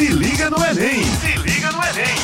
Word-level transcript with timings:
Se 0.00 0.08
liga 0.14 0.48
no 0.48 0.56
Enem! 0.56 1.02
Se 1.02 1.38
liga 1.42 1.70
no 1.72 1.78
Enem! 1.84 2.16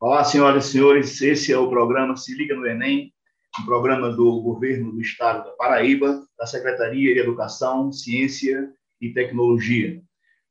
Olá, 0.00 0.24
senhoras 0.24 0.64
e 0.64 0.72
senhores, 0.72 1.20
esse 1.20 1.52
é 1.52 1.58
o 1.58 1.68
programa 1.68 2.16
Se 2.16 2.34
Liga 2.34 2.56
no 2.56 2.66
Enem, 2.66 3.12
um 3.60 3.66
programa 3.66 4.08
do 4.08 4.40
governo 4.40 4.90
do 4.90 5.02
estado 5.02 5.44
da 5.44 5.50
Paraíba, 5.50 6.26
da 6.38 6.46
Secretaria 6.46 7.12
de 7.12 7.20
Educação, 7.20 7.92
Ciência 7.92 8.72
e 9.02 9.12
Tecnologia. 9.12 10.00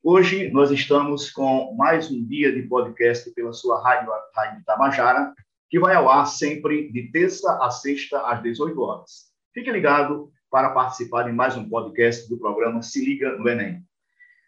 Hoje 0.04 0.52
nós 0.52 0.70
estamos 0.70 1.32
com 1.32 1.74
mais 1.76 2.12
um 2.12 2.24
dia 2.24 2.54
de 2.54 2.62
podcast 2.68 3.28
pela 3.32 3.52
sua 3.52 3.82
rádio, 3.82 4.12
rádio 4.36 4.64
Tabajara, 4.64 5.34
que 5.72 5.80
vai 5.80 5.96
ao 5.96 6.08
ar 6.08 6.28
sempre 6.28 6.92
de 6.92 7.12
terça 7.12 7.58
a 7.60 7.72
sexta 7.72 8.20
às 8.28 8.44
18 8.44 8.80
horas. 8.80 9.32
Fique 9.56 9.72
ligado 9.72 10.32
para 10.52 10.70
participar 10.70 11.24
de 11.24 11.32
mais 11.32 11.58
um 11.58 11.68
podcast 11.68 12.30
do 12.30 12.38
programa 12.38 12.84
Se 12.84 13.04
Liga 13.04 13.36
no 13.40 13.50
Enem. 13.50 13.84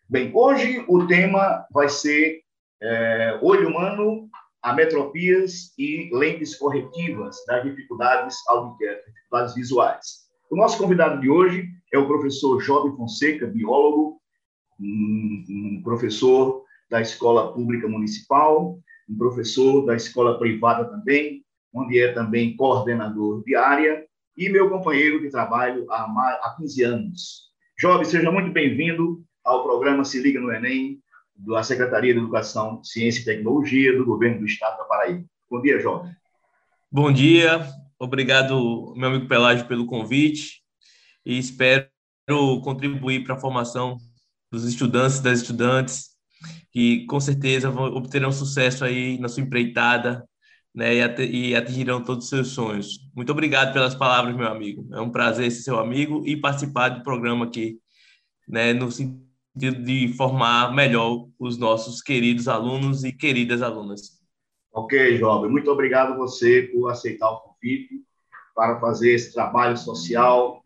Bem, 0.10 0.32
hoje 0.34 0.86
o 0.88 1.06
tema 1.06 1.66
vai 1.70 1.90
ser 1.90 2.40
é, 2.82 3.38
olho 3.42 3.68
humano, 3.68 4.30
ametropias 4.62 5.74
e 5.78 6.10
lentes 6.14 6.56
corretivas 6.56 7.36
das 7.46 7.62
dificuldades 7.64 8.38
auditivas, 8.48 9.04
dificuldades 9.06 9.56
visuais. 9.56 10.06
O 10.50 10.56
nosso 10.56 10.78
convidado 10.78 11.20
de 11.20 11.30
hoje 11.30 11.68
é 11.94 11.98
o 11.98 12.08
professor 12.08 12.62
Jovem 12.62 12.96
Fonseca, 12.96 13.48
biólogo, 13.48 14.22
um, 14.80 15.82
professor 15.84 16.64
da 16.90 17.02
Escola 17.02 17.52
Pública 17.52 17.90
Municipal, 17.90 18.80
um 19.10 19.18
professor 19.18 19.86
da 19.86 19.96
escola 19.98 20.40
privada 20.40 20.86
também, 20.86 21.44
onde 21.74 22.00
é 22.00 22.14
também 22.14 22.56
coordenador 22.56 23.44
de 23.44 23.58
área, 23.58 24.06
e 24.38 24.48
meu 24.48 24.70
companheiro 24.70 25.20
de 25.20 25.30
trabalho 25.30 25.86
há, 25.92 26.04
há 26.44 26.56
15 26.58 26.84
anos. 26.84 27.52
Jovem, 27.78 28.06
seja 28.06 28.32
muito 28.32 28.54
bem-vindo 28.54 29.28
ao 29.48 29.64
programa 29.64 30.04
Se 30.04 30.22
Liga 30.22 30.42
no 30.42 30.52
Enem, 30.52 31.00
da 31.34 31.64
Secretaria 31.64 32.14
de 32.14 32.20
Educação, 32.20 32.84
Ciência 32.84 33.22
e 33.22 33.26
Tecnologia 33.26 33.96
do 33.96 34.06
Governo 34.06 34.40
do 34.40 34.46
Estado 34.46 34.78
da 34.78 34.84
Paraíba. 34.84 35.24
Bom 35.50 35.62
dia, 35.62 35.80
jovem. 35.80 36.12
Bom 36.92 37.12
dia, 37.12 37.66
obrigado, 37.98 38.94
meu 38.98 39.08
amigo 39.08 39.28
Pelágio, 39.28 39.66
pelo 39.66 39.86
convite 39.86 40.62
e 41.26 41.40
espero 41.40 41.88
contribuir 42.62 43.24
para 43.24 43.36
a 43.36 43.40
formação 43.40 43.98
dos 44.52 44.66
estudantes 44.66 45.20
e 45.20 45.24
das 45.24 45.40
estudantes 45.40 46.10
que 46.72 47.06
com 47.06 47.20
certeza 47.20 47.70
vão, 47.72 47.86
obterão 47.86 48.32
sucesso 48.34 48.84
aí 48.84 49.18
na 49.18 49.30
sua 49.30 49.44
empreitada 49.44 50.28
né, 50.76 50.94
e 50.94 51.56
atingirão 51.56 52.04
todos 52.04 52.26
os 52.26 52.30
seus 52.30 52.48
sonhos. 52.50 53.00
Muito 53.16 53.32
obrigado 53.32 53.72
pelas 53.72 53.96
palavras, 53.96 54.36
meu 54.36 54.48
amigo. 54.48 54.88
É 54.94 55.00
um 55.00 55.10
prazer 55.10 55.50
ser 55.52 55.62
seu 55.62 55.80
amigo 55.80 56.24
e 56.26 56.36
participar 56.36 56.90
do 56.90 57.04
programa 57.04 57.46
aqui, 57.46 57.80
né, 58.48 58.74
no 58.74 58.92
sentido 58.92 59.27
de, 59.58 59.72
de 59.72 60.14
formar 60.14 60.74
melhor 60.74 61.28
os 61.40 61.58
nossos 61.58 62.02
queridos 62.02 62.48
alunos 62.48 63.04
e 63.04 63.12
queridas 63.12 63.62
alunas. 63.62 64.18
Ok, 64.72 65.18
jovem. 65.18 65.50
Muito 65.50 65.72
obrigado 65.72 66.16
você 66.18 66.70
por 66.74 66.90
aceitar 66.90 67.30
o 67.32 67.40
convite 67.40 68.04
para 68.56 68.80
fazer 68.80 69.14
esse 69.14 69.34
trabalho 69.34 69.76
social 69.76 70.64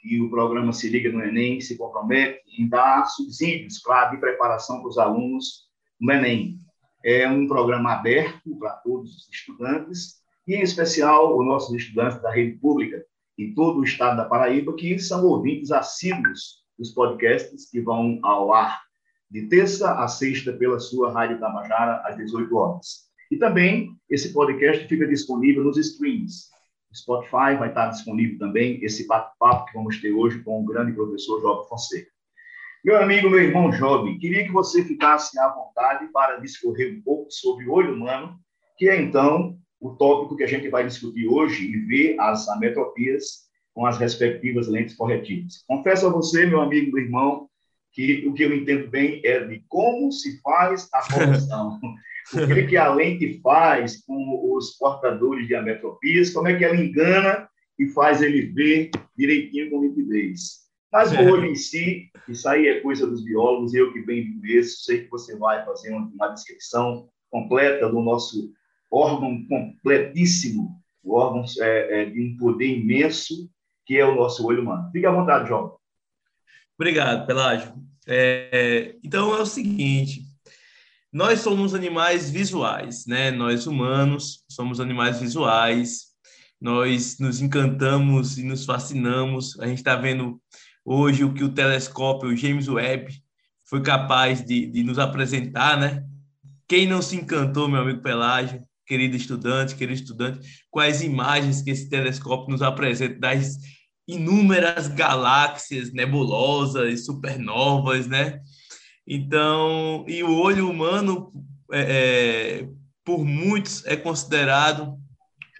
que 0.00 0.20
o 0.20 0.30
programa 0.30 0.72
Se 0.72 0.88
Liga 0.88 1.10
no 1.10 1.22
Enem 1.22 1.60
se 1.60 1.76
compromete 1.76 2.40
em 2.56 2.68
dar 2.68 3.04
subsídios, 3.06 3.78
claro, 3.78 4.12
de 4.12 4.20
preparação 4.20 4.80
para 4.80 4.88
os 4.88 4.98
alunos 4.98 5.68
no 6.00 6.12
Enem. 6.12 6.58
É 7.04 7.28
um 7.28 7.48
programa 7.48 7.94
aberto 7.94 8.56
para 8.58 8.70
todos 8.74 9.14
os 9.16 9.28
estudantes, 9.28 10.18
e 10.46 10.54
em 10.54 10.62
especial 10.62 11.36
os 11.36 11.44
nossos 11.44 11.74
estudantes 11.74 12.22
da 12.22 12.30
rede 12.30 12.58
pública 12.58 13.04
em 13.36 13.54
todo 13.54 13.80
o 13.80 13.84
estado 13.84 14.16
da 14.16 14.24
Paraíba, 14.24 14.74
que 14.74 14.98
são 14.98 15.24
ouvintes 15.24 15.70
assíduos 15.70 16.64
dos 16.78 16.90
podcasts 16.92 17.70
que 17.70 17.80
vão 17.80 18.18
ao 18.22 18.52
ar 18.52 18.82
de 19.30 19.46
terça 19.48 19.92
a 20.02 20.08
sexta 20.08 20.52
pela 20.52 20.78
sua 20.78 21.12
Rádio 21.12 21.38
Tabajara, 21.38 22.02
às 22.06 22.16
18 22.16 22.56
horas. 22.56 23.08
E 23.30 23.36
também 23.36 23.90
esse 24.08 24.32
podcast 24.32 24.86
fica 24.86 25.06
disponível 25.06 25.64
nos 25.64 25.76
streams. 25.76 26.48
Spotify 26.94 27.56
vai 27.58 27.68
estar 27.68 27.88
disponível 27.88 28.38
também 28.38 28.82
esse 28.82 29.06
bate-papo 29.06 29.66
que 29.66 29.74
vamos 29.74 30.00
ter 30.00 30.12
hoje 30.12 30.42
com 30.42 30.62
o 30.62 30.64
grande 30.64 30.92
professor 30.92 31.40
Job 31.42 31.68
Fonseca. 31.68 32.10
Meu 32.82 32.96
amigo, 32.96 33.28
meu 33.28 33.40
irmão 33.40 33.70
Job, 33.70 34.16
queria 34.18 34.44
que 34.44 34.52
você 34.52 34.82
ficasse 34.84 35.38
à 35.38 35.48
vontade 35.48 36.06
para 36.12 36.36
discorrer 36.38 36.96
um 36.96 37.02
pouco 37.02 37.30
sobre 37.30 37.66
o 37.66 37.72
olho 37.72 37.94
humano, 37.94 38.38
que 38.78 38.88
é 38.88 38.98
então 38.98 39.58
o 39.80 39.90
tópico 39.90 40.36
que 40.36 40.44
a 40.44 40.46
gente 40.46 40.68
vai 40.70 40.86
discutir 40.86 41.28
hoje 41.28 41.70
e 41.70 41.76
ver 41.86 42.18
as 42.18 42.48
ametropias 42.48 43.47
com 43.78 43.86
as 43.86 43.96
respectivas 43.96 44.66
lentes 44.66 44.96
corretivas. 44.96 45.62
Confesso 45.64 46.08
a 46.08 46.10
você, 46.10 46.44
meu 46.44 46.60
amigo, 46.60 46.90
meu 46.90 47.04
irmão, 47.04 47.48
que 47.92 48.26
o 48.26 48.34
que 48.34 48.42
eu 48.42 48.52
entendo 48.52 48.90
bem 48.90 49.20
é 49.24 49.38
de 49.44 49.62
como 49.68 50.10
se 50.10 50.40
faz 50.40 50.88
a 50.92 51.00
correção. 51.14 51.78
o 52.34 52.54
que, 52.54 52.66
que 52.66 52.76
a 52.76 52.92
lente 52.92 53.40
faz 53.40 54.04
com 54.04 54.52
os 54.52 54.70
portadores 54.72 55.46
de 55.46 55.54
ametropias, 55.54 56.30
como 56.30 56.48
é 56.48 56.58
que 56.58 56.64
ela 56.64 56.74
engana 56.74 57.48
e 57.78 57.86
faz 57.90 58.20
ele 58.20 58.46
ver 58.46 58.90
direitinho 59.16 59.70
com 59.70 59.82
nitidez. 59.82 60.66
Mas 60.90 61.12
o 61.12 61.20
olho 61.20 61.44
em 61.44 61.54
si, 61.54 62.10
isso 62.28 62.48
aí 62.48 62.66
é 62.66 62.80
coisa 62.80 63.06
dos 63.06 63.24
biólogos, 63.24 63.74
eu 63.74 63.92
que 63.92 64.00
bem 64.00 64.40
conheço, 64.40 64.82
sei 64.82 65.04
que 65.04 65.10
você 65.10 65.38
vai 65.38 65.64
fazer 65.64 65.92
uma, 65.92 66.10
uma 66.12 66.28
descrição 66.30 67.08
completa 67.30 67.88
do 67.88 68.00
nosso 68.00 68.52
órgão 68.90 69.46
completíssimo, 69.46 70.82
o 71.04 71.14
órgão 71.14 71.44
é, 71.60 72.02
é, 72.02 72.04
de 72.06 72.20
um 72.20 72.36
poder 72.36 72.76
imenso 72.76 73.48
que 73.88 73.96
é 73.96 74.04
o 74.04 74.14
nosso 74.14 74.46
olho 74.46 74.60
humano. 74.60 74.90
Fique 74.92 75.06
à 75.06 75.10
vontade, 75.10 75.48
João. 75.48 75.74
Obrigado, 76.78 77.26
Pelágio. 77.26 77.72
É, 78.06 78.94
então 79.02 79.34
é 79.34 79.40
o 79.40 79.46
seguinte: 79.46 80.24
nós 81.10 81.40
somos 81.40 81.74
animais 81.74 82.28
visuais, 82.28 83.06
né? 83.06 83.30
Nós 83.30 83.66
humanos 83.66 84.44
somos 84.46 84.78
animais 84.78 85.20
visuais. 85.20 86.08
Nós 86.60 87.18
nos 87.18 87.40
encantamos 87.40 88.36
e 88.36 88.42
nos 88.42 88.66
fascinamos. 88.66 89.58
A 89.58 89.66
gente 89.66 89.78
está 89.78 89.96
vendo 89.96 90.38
hoje 90.84 91.24
o 91.24 91.32
que 91.32 91.44
o 91.44 91.54
telescópio 91.54 92.28
o 92.28 92.36
James 92.36 92.68
Webb 92.68 93.22
foi 93.64 93.80
capaz 93.80 94.44
de, 94.44 94.66
de 94.66 94.82
nos 94.82 94.98
apresentar, 94.98 95.78
né? 95.78 96.04
Quem 96.66 96.86
não 96.86 97.00
se 97.00 97.16
encantou, 97.16 97.68
meu 97.68 97.80
amigo 97.80 98.02
Pelágio, 98.02 98.62
querido 98.86 99.16
estudante, 99.16 99.76
querido 99.76 100.00
estudante, 100.00 100.64
com 100.70 100.80
as 100.80 101.02
imagens 101.02 101.62
que 101.62 101.70
esse 101.70 101.88
telescópio 101.88 102.50
nos 102.50 102.62
apresenta 102.62 103.18
das 103.18 103.56
inúmeras 104.08 104.88
galáxias 104.88 105.92
nebulosas, 105.92 107.04
supernovas, 107.04 108.06
né? 108.06 108.40
Então, 109.06 110.04
e 110.08 110.24
o 110.24 110.34
olho 110.34 110.70
humano, 110.70 111.30
é, 111.70 111.80
é, 112.62 112.68
por 113.04 113.24
muitos, 113.24 113.84
é 113.84 113.96
considerado 113.96 114.98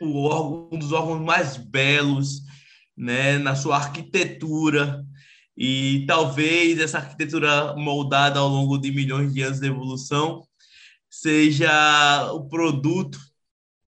o 0.00 0.24
órgão, 0.24 0.70
um 0.72 0.78
dos 0.78 0.92
órgãos 0.92 1.20
mais 1.20 1.58
belos, 1.58 2.42
né, 2.96 3.36
na 3.38 3.54
sua 3.54 3.76
arquitetura, 3.76 5.04
e 5.56 6.04
talvez 6.06 6.78
essa 6.78 6.98
arquitetura 6.98 7.74
moldada 7.74 8.38
ao 8.38 8.48
longo 8.48 8.78
de 8.78 8.90
milhões 8.92 9.34
de 9.34 9.42
anos 9.42 9.60
de 9.60 9.66
evolução 9.66 10.46
seja 11.10 12.32
o 12.32 12.48
produto 12.48 13.18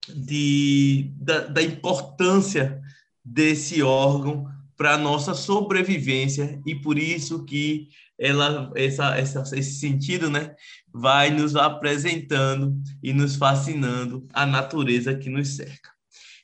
de, 0.09 1.11
da, 1.15 1.39
da 1.47 1.61
importância 1.61 2.82
desse 3.23 3.81
órgão 3.81 4.45
para 4.75 4.97
nossa 4.97 5.33
sobrevivência 5.33 6.61
e 6.65 6.75
por 6.75 6.97
isso 6.97 7.45
que 7.45 7.89
ela 8.19 8.71
essa, 8.75 9.17
essa 9.17 9.41
esse 9.57 9.79
sentido 9.79 10.29
né 10.29 10.55
vai 10.93 11.29
nos 11.29 11.55
apresentando 11.55 12.75
e 13.01 13.13
nos 13.13 13.35
fascinando 13.35 14.27
a 14.33 14.45
natureza 14.45 15.15
que 15.15 15.29
nos 15.29 15.55
cerca. 15.55 15.89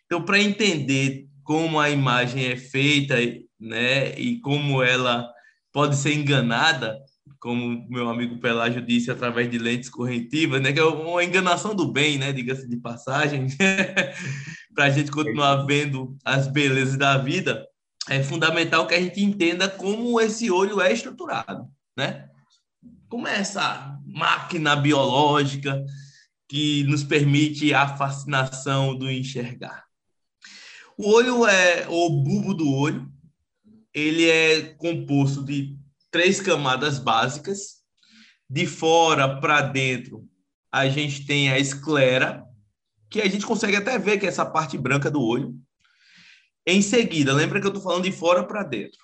Então 0.06 0.24
para 0.24 0.40
entender 0.40 1.28
como 1.44 1.80
a 1.80 1.90
imagem 1.90 2.46
é 2.46 2.56
feita 2.56 3.16
né 3.60 4.18
e 4.18 4.40
como 4.40 4.82
ela 4.82 5.30
pode 5.72 5.96
ser 5.96 6.14
enganada 6.14 7.00
como 7.40 7.88
meu 7.90 8.10
amigo 8.10 8.38
Pelágio 8.40 8.82
disse, 8.82 9.10
através 9.10 9.50
de 9.50 9.58
lentes 9.58 9.90
corretivas, 9.90 10.62
né, 10.62 10.74
que 10.74 10.80
é 10.80 10.84
uma 10.84 11.24
enganação 11.24 11.74
do 11.74 11.92
bem, 11.92 12.18
né, 12.18 12.34
diga-se 12.34 12.68
de 12.68 12.78
passagem, 12.78 13.48
para 14.76 14.86
a 14.86 14.90
gente 14.90 15.10
continuar 15.10 15.66
vendo 15.66 16.18
as 16.24 16.48
belezas 16.48 16.98
da 16.98 17.18
vida, 17.18 17.66
é 18.10 18.22
fundamental 18.22 18.86
que 18.86 18.94
a 18.94 19.02
gente 19.02 19.24
entenda 19.24 19.70
como 19.70 20.20
esse 20.20 20.52
olho 20.52 20.82
é 20.82 20.92
estruturado, 20.92 21.68
né? 21.96 22.28
Como 23.08 23.28
é 23.28 23.40
essa 23.40 23.98
máquina 24.06 24.76
biológica 24.76 25.84
que 26.48 26.84
nos 26.86 27.04
permite 27.04 27.74
a 27.74 27.96
fascinação 27.96 28.98
do 28.98 29.10
enxergar. 29.10 29.86
O 30.98 31.10
olho 31.10 31.46
é 31.46 31.88
o 31.88 32.10
bulbo 32.10 32.54
do 32.54 32.70
olho, 32.70 33.10
ele 33.94 34.28
é 34.28 34.62
composto 34.74 35.44
de 35.44 35.79
três 36.12 36.42
camadas 36.42 37.00
básicas. 37.00 37.80
De 38.50 38.66
fora 38.66 39.40
para 39.40 39.62
dentro, 39.62 40.28
a 40.72 40.90
gente 40.90 41.26
tem 41.26 41.52
a 41.52 41.60
esclera, 41.60 42.44
que 43.10 43.22
a 43.22 43.28
gente 43.28 43.46
consegue 43.46 43.76
até 43.76 43.98
ver 44.00 44.18
que 44.18 44.26
é 44.26 44.30
essa 44.30 44.46
parte 44.46 44.78
branca 44.78 45.12
do 45.12 45.22
olho. 45.22 45.56
Em 46.66 46.82
seguida, 46.82 47.34
lembra 47.34 47.60
que 47.60 47.68
eu 47.68 47.70
estou 47.70 47.84
falando 47.84 48.04
de 48.04 48.12
fora 48.12 48.44
para 48.44 48.64
dentro. 48.64 49.00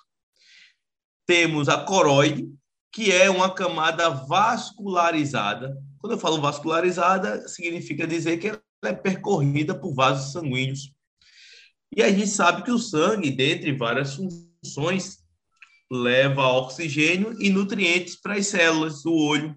Temos 1.26 1.68
a 1.68 1.78
coroide, 1.84 2.48
que 2.92 3.12
é 3.12 3.28
uma 3.28 3.52
camada 3.52 4.08
vascularizada. 4.10 5.76
Quando 5.98 6.12
eu 6.12 6.18
falo 6.18 6.40
vascularizada, 6.40 7.46
significa 7.48 8.06
dizer 8.06 8.38
que 8.38 8.48
ela 8.48 8.62
é 8.84 8.92
percorrida 8.92 9.78
por 9.78 9.94
vasos 9.94 10.32
sanguíneos. 10.32 10.92
E 11.94 12.02
a 12.02 12.08
gente 12.08 12.28
sabe 12.28 12.62
que 12.62 12.70
o 12.70 12.78
sangue, 12.78 13.30
dentre 13.30 13.72
várias 13.72 14.14
funções, 14.14 15.18
leva 15.90 16.48
oxigênio 16.48 17.36
e 17.40 17.50
nutrientes 17.50 18.16
para 18.16 18.34
as 18.34 18.46
células 18.46 19.02
do 19.02 19.12
olho. 19.12 19.56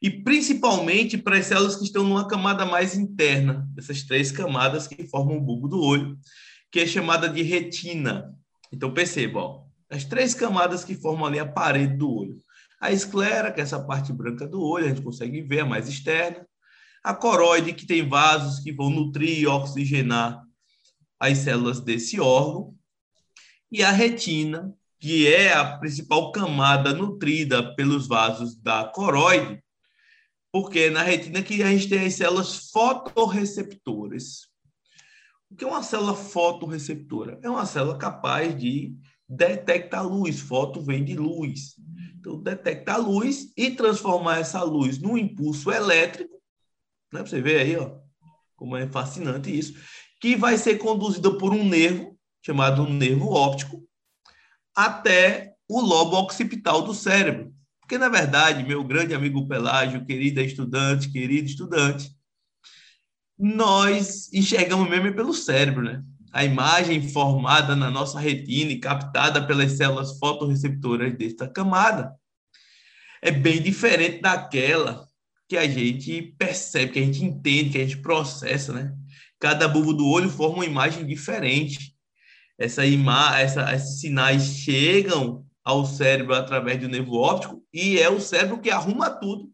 E 0.00 0.10
principalmente 0.10 1.16
para 1.16 1.38
as 1.38 1.46
células 1.46 1.76
que 1.76 1.84
estão 1.84 2.04
numa 2.04 2.28
camada 2.28 2.66
mais 2.66 2.96
interna, 2.96 3.68
essas 3.76 4.02
três 4.02 4.30
camadas 4.30 4.86
que 4.86 5.06
formam 5.06 5.38
o 5.38 5.40
bulbo 5.40 5.68
do 5.68 5.80
olho, 5.80 6.18
que 6.70 6.80
é 6.80 6.86
chamada 6.86 7.28
de 7.28 7.42
retina. 7.42 8.34
Então 8.72 8.92
perceba, 8.92 9.40
ó, 9.40 9.64
as 9.88 10.04
três 10.04 10.34
camadas 10.34 10.84
que 10.84 10.94
formam 10.94 11.26
ali 11.26 11.38
a 11.38 11.46
parede 11.46 11.96
do 11.96 12.12
olho. 12.12 12.40
A 12.80 12.92
esclera, 12.92 13.50
que 13.50 13.60
é 13.60 13.62
essa 13.62 13.82
parte 13.82 14.12
branca 14.12 14.46
do 14.46 14.62
olho, 14.62 14.84
a 14.84 14.88
gente 14.88 15.00
consegue 15.00 15.40
ver, 15.40 15.60
a 15.60 15.64
mais 15.64 15.88
externa. 15.88 16.46
A 17.02 17.14
coroide, 17.14 17.72
que 17.72 17.86
tem 17.86 18.06
vasos 18.06 18.58
que 18.60 18.72
vão 18.72 18.90
nutrir 18.90 19.38
e 19.38 19.46
oxigenar 19.46 20.42
as 21.18 21.38
células 21.38 21.80
desse 21.80 22.20
órgão. 22.20 22.74
E 23.70 23.82
a 23.82 23.90
retina, 23.90 24.74
que 25.04 25.26
é 25.26 25.52
a 25.52 25.76
principal 25.76 26.32
camada 26.32 26.94
nutrida 26.94 27.74
pelos 27.76 28.06
vasos 28.06 28.56
da 28.56 28.84
coroide, 28.84 29.62
porque 30.50 30.78
é 30.78 30.90
na 30.90 31.02
retina 31.02 31.42
que 31.42 31.62
a 31.62 31.70
gente 31.70 31.90
tem 31.90 32.06
as 32.06 32.14
células 32.14 32.70
fotorreceptoras. 32.70 34.48
O 35.50 35.56
que 35.56 35.62
é 35.62 35.66
uma 35.66 35.82
célula 35.82 36.14
fotorreceptora? 36.14 37.38
É 37.42 37.50
uma 37.50 37.66
célula 37.66 37.98
capaz 37.98 38.58
de 38.58 38.96
detecta 39.28 39.98
a 39.98 40.00
luz, 40.00 40.40
foto 40.40 40.80
vem 40.80 41.04
de 41.04 41.16
luz. 41.16 41.74
Então, 42.18 42.42
detecta 42.42 42.94
a 42.94 42.96
luz 42.96 43.52
e 43.58 43.72
transformar 43.72 44.38
essa 44.38 44.62
luz 44.62 44.98
num 44.98 45.18
impulso 45.18 45.70
elétrico, 45.70 46.40
né? 47.12 47.20
Você 47.20 47.42
vê 47.42 47.58
aí, 47.58 47.76
ó, 47.76 47.94
como 48.56 48.74
é 48.74 48.88
fascinante 48.88 49.54
isso, 49.54 49.74
que 50.18 50.34
vai 50.34 50.56
ser 50.56 50.78
conduzida 50.78 51.36
por 51.36 51.52
um 51.52 51.62
nervo, 51.62 52.18
chamado 52.42 52.88
nervo 52.88 53.30
óptico, 53.30 53.86
até 54.74 55.54
o 55.68 55.80
lobo 55.80 56.16
occipital 56.18 56.82
do 56.82 56.94
cérebro. 56.94 57.52
Porque, 57.80 57.98
na 57.98 58.08
verdade, 58.08 58.62
meu 58.64 58.82
grande 58.82 59.14
amigo 59.14 59.46
Pelágio, 59.46 60.04
querida 60.04 60.42
estudante, 60.42 61.10
querido 61.10 61.46
estudante, 61.46 62.10
nós 63.38 64.32
enxergamos 64.32 64.88
mesmo 64.88 65.14
pelo 65.14 65.34
cérebro, 65.34 65.82
né? 65.82 66.02
a 66.34 66.44
imagem 66.44 67.08
formada 67.10 67.76
na 67.76 67.88
nossa 67.88 68.18
retina 68.18 68.72
e 68.72 68.80
captada 68.80 69.46
pelas 69.46 69.72
células 69.72 70.18
fotorreceptoras 70.18 71.16
desta 71.16 71.46
camada 71.46 72.12
é 73.22 73.30
bem 73.30 73.62
diferente 73.62 74.20
daquela 74.20 75.06
que 75.48 75.56
a 75.56 75.66
gente 75.68 76.34
percebe, 76.36 76.92
que 76.92 76.98
a 76.98 77.02
gente 77.02 77.24
entende, 77.24 77.70
que 77.70 77.78
a 77.78 77.84
gente 77.84 77.98
processa, 77.98 78.72
né? 78.72 78.92
Cada 79.38 79.68
bulbo 79.68 79.92
do 79.92 80.08
olho 80.08 80.28
forma 80.28 80.56
uma 80.56 80.66
imagem 80.66 81.06
diferente. 81.06 81.93
Essa 82.58 82.84
ima 82.86 83.38
essa, 83.38 83.74
esses 83.74 84.00
sinais 84.00 84.42
chegam 84.44 85.44
ao 85.64 85.84
cérebro 85.86 86.34
através 86.34 86.80
do 86.80 86.88
nervo 86.88 87.16
óptico 87.16 87.64
e 87.72 87.98
é 87.98 88.08
o 88.08 88.20
cérebro 88.20 88.60
que 88.60 88.70
arruma 88.70 89.10
tudo 89.10 89.50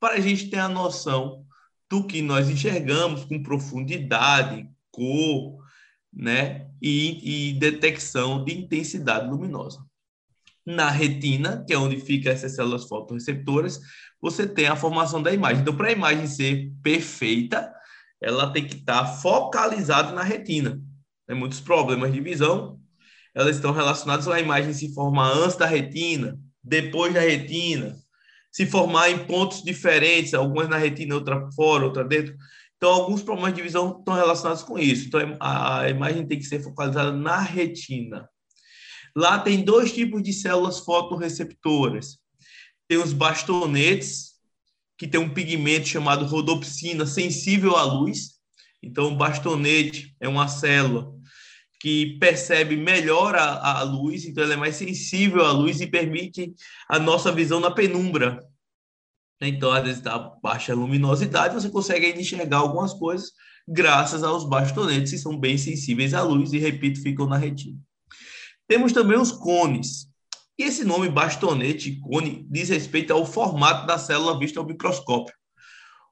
para 0.00 0.14
a 0.14 0.20
gente 0.20 0.50
ter 0.50 0.58
a 0.58 0.68
noção 0.68 1.44
do 1.88 2.06
que 2.06 2.20
nós 2.20 2.48
enxergamos 2.48 3.24
com 3.24 3.42
profundidade, 3.42 4.68
cor, 4.90 5.58
né? 6.12 6.68
E, 6.82 7.50
e 7.50 7.52
detecção 7.54 8.44
de 8.44 8.52
intensidade 8.52 9.28
luminosa. 9.30 9.84
Na 10.66 10.90
retina, 10.90 11.64
que 11.66 11.72
é 11.72 11.78
onde 11.78 12.00
ficam 12.00 12.32
essas 12.32 12.54
células 12.54 12.84
fotorreceptoras, 12.84 13.80
você 14.20 14.46
tem 14.46 14.66
a 14.66 14.76
formação 14.76 15.22
da 15.22 15.32
imagem. 15.32 15.62
Então, 15.62 15.76
para 15.76 15.88
a 15.88 15.92
imagem 15.92 16.26
ser 16.26 16.72
perfeita, 16.82 17.72
ela 18.20 18.50
tem 18.50 18.66
que 18.66 18.76
estar 18.76 19.04
focalizada 19.06 20.12
na 20.12 20.22
retina. 20.22 20.80
Tem 21.26 21.36
muitos 21.36 21.60
problemas 21.60 22.12
de 22.12 22.20
visão, 22.20 22.78
elas 23.34 23.56
estão 23.56 23.72
relacionadas 23.72 24.28
à 24.28 24.38
imagem 24.40 24.72
se 24.72 24.92
formar 24.94 25.32
antes 25.32 25.56
da 25.56 25.66
retina, 25.66 26.38
depois 26.62 27.12
da 27.12 27.20
retina, 27.20 27.96
se 28.52 28.66
formar 28.66 29.10
em 29.10 29.26
pontos 29.26 29.62
diferentes, 29.62 30.34
algumas 30.34 30.68
na 30.68 30.76
retina, 30.76 31.14
outra 31.14 31.50
fora, 31.52 31.84
outra 31.84 32.04
dentro. 32.04 32.34
Então, 32.76 32.90
alguns 32.90 33.22
problemas 33.22 33.54
de 33.54 33.62
visão 33.62 33.98
estão 33.98 34.14
relacionados 34.14 34.62
com 34.62 34.78
isso. 34.78 35.06
Então, 35.06 35.20
a 35.40 35.88
imagem 35.88 36.26
tem 36.26 36.38
que 36.38 36.44
ser 36.44 36.62
focalizada 36.62 37.12
na 37.12 37.40
retina. 37.40 38.28
Lá 39.16 39.38
tem 39.38 39.64
dois 39.64 39.92
tipos 39.92 40.22
de 40.22 40.32
células 40.32 40.80
fotorreceptoras. 40.80 42.18
Tem 42.86 42.98
os 42.98 43.12
bastonetes, 43.12 44.34
que 44.96 45.08
tem 45.08 45.20
um 45.20 45.32
pigmento 45.32 45.88
chamado 45.88 46.24
rodopsina, 46.24 47.06
sensível 47.06 47.76
à 47.76 47.82
luz. 47.82 48.33
Então, 48.84 49.08
o 49.08 49.16
bastonete 49.16 50.14
é 50.20 50.28
uma 50.28 50.48
célula 50.48 51.12
que 51.80 52.18
percebe 52.18 52.76
melhor 52.76 53.34
a, 53.34 53.80
a 53.80 53.82
luz, 53.82 54.24
então 54.24 54.42
ela 54.42 54.54
é 54.54 54.56
mais 54.56 54.76
sensível 54.76 55.44
à 55.44 55.52
luz 55.52 55.80
e 55.80 55.86
permite 55.86 56.54
a 56.88 56.98
nossa 56.98 57.30
visão 57.30 57.60
na 57.60 57.70
penumbra. 57.70 58.40
Então, 59.40 59.70
às 59.70 59.84
vezes, 59.84 60.06
a 60.06 60.18
baixa 60.18 60.74
luminosidade, 60.74 61.54
você 61.54 61.68
consegue 61.68 62.08
enxergar 62.18 62.58
algumas 62.58 62.94
coisas 62.94 63.32
graças 63.68 64.22
aos 64.22 64.48
bastonetes, 64.48 65.12
que 65.12 65.18
são 65.18 65.38
bem 65.38 65.58
sensíveis 65.58 66.14
à 66.14 66.22
luz 66.22 66.52
e, 66.52 66.58
repito, 66.58 67.02
ficam 67.02 67.26
na 67.26 67.36
retina. 67.36 67.78
Temos 68.66 68.92
também 68.92 69.18
os 69.18 69.32
cones. 69.32 70.08
E 70.58 70.62
esse 70.62 70.84
nome 70.84 71.08
bastonete, 71.08 71.98
cone, 72.00 72.46
diz 72.48 72.68
respeito 72.68 73.12
ao 73.12 73.26
formato 73.26 73.86
da 73.86 73.98
célula 73.98 74.38
vista 74.38 74.60
ao 74.60 74.66
microscópio. 74.66 75.34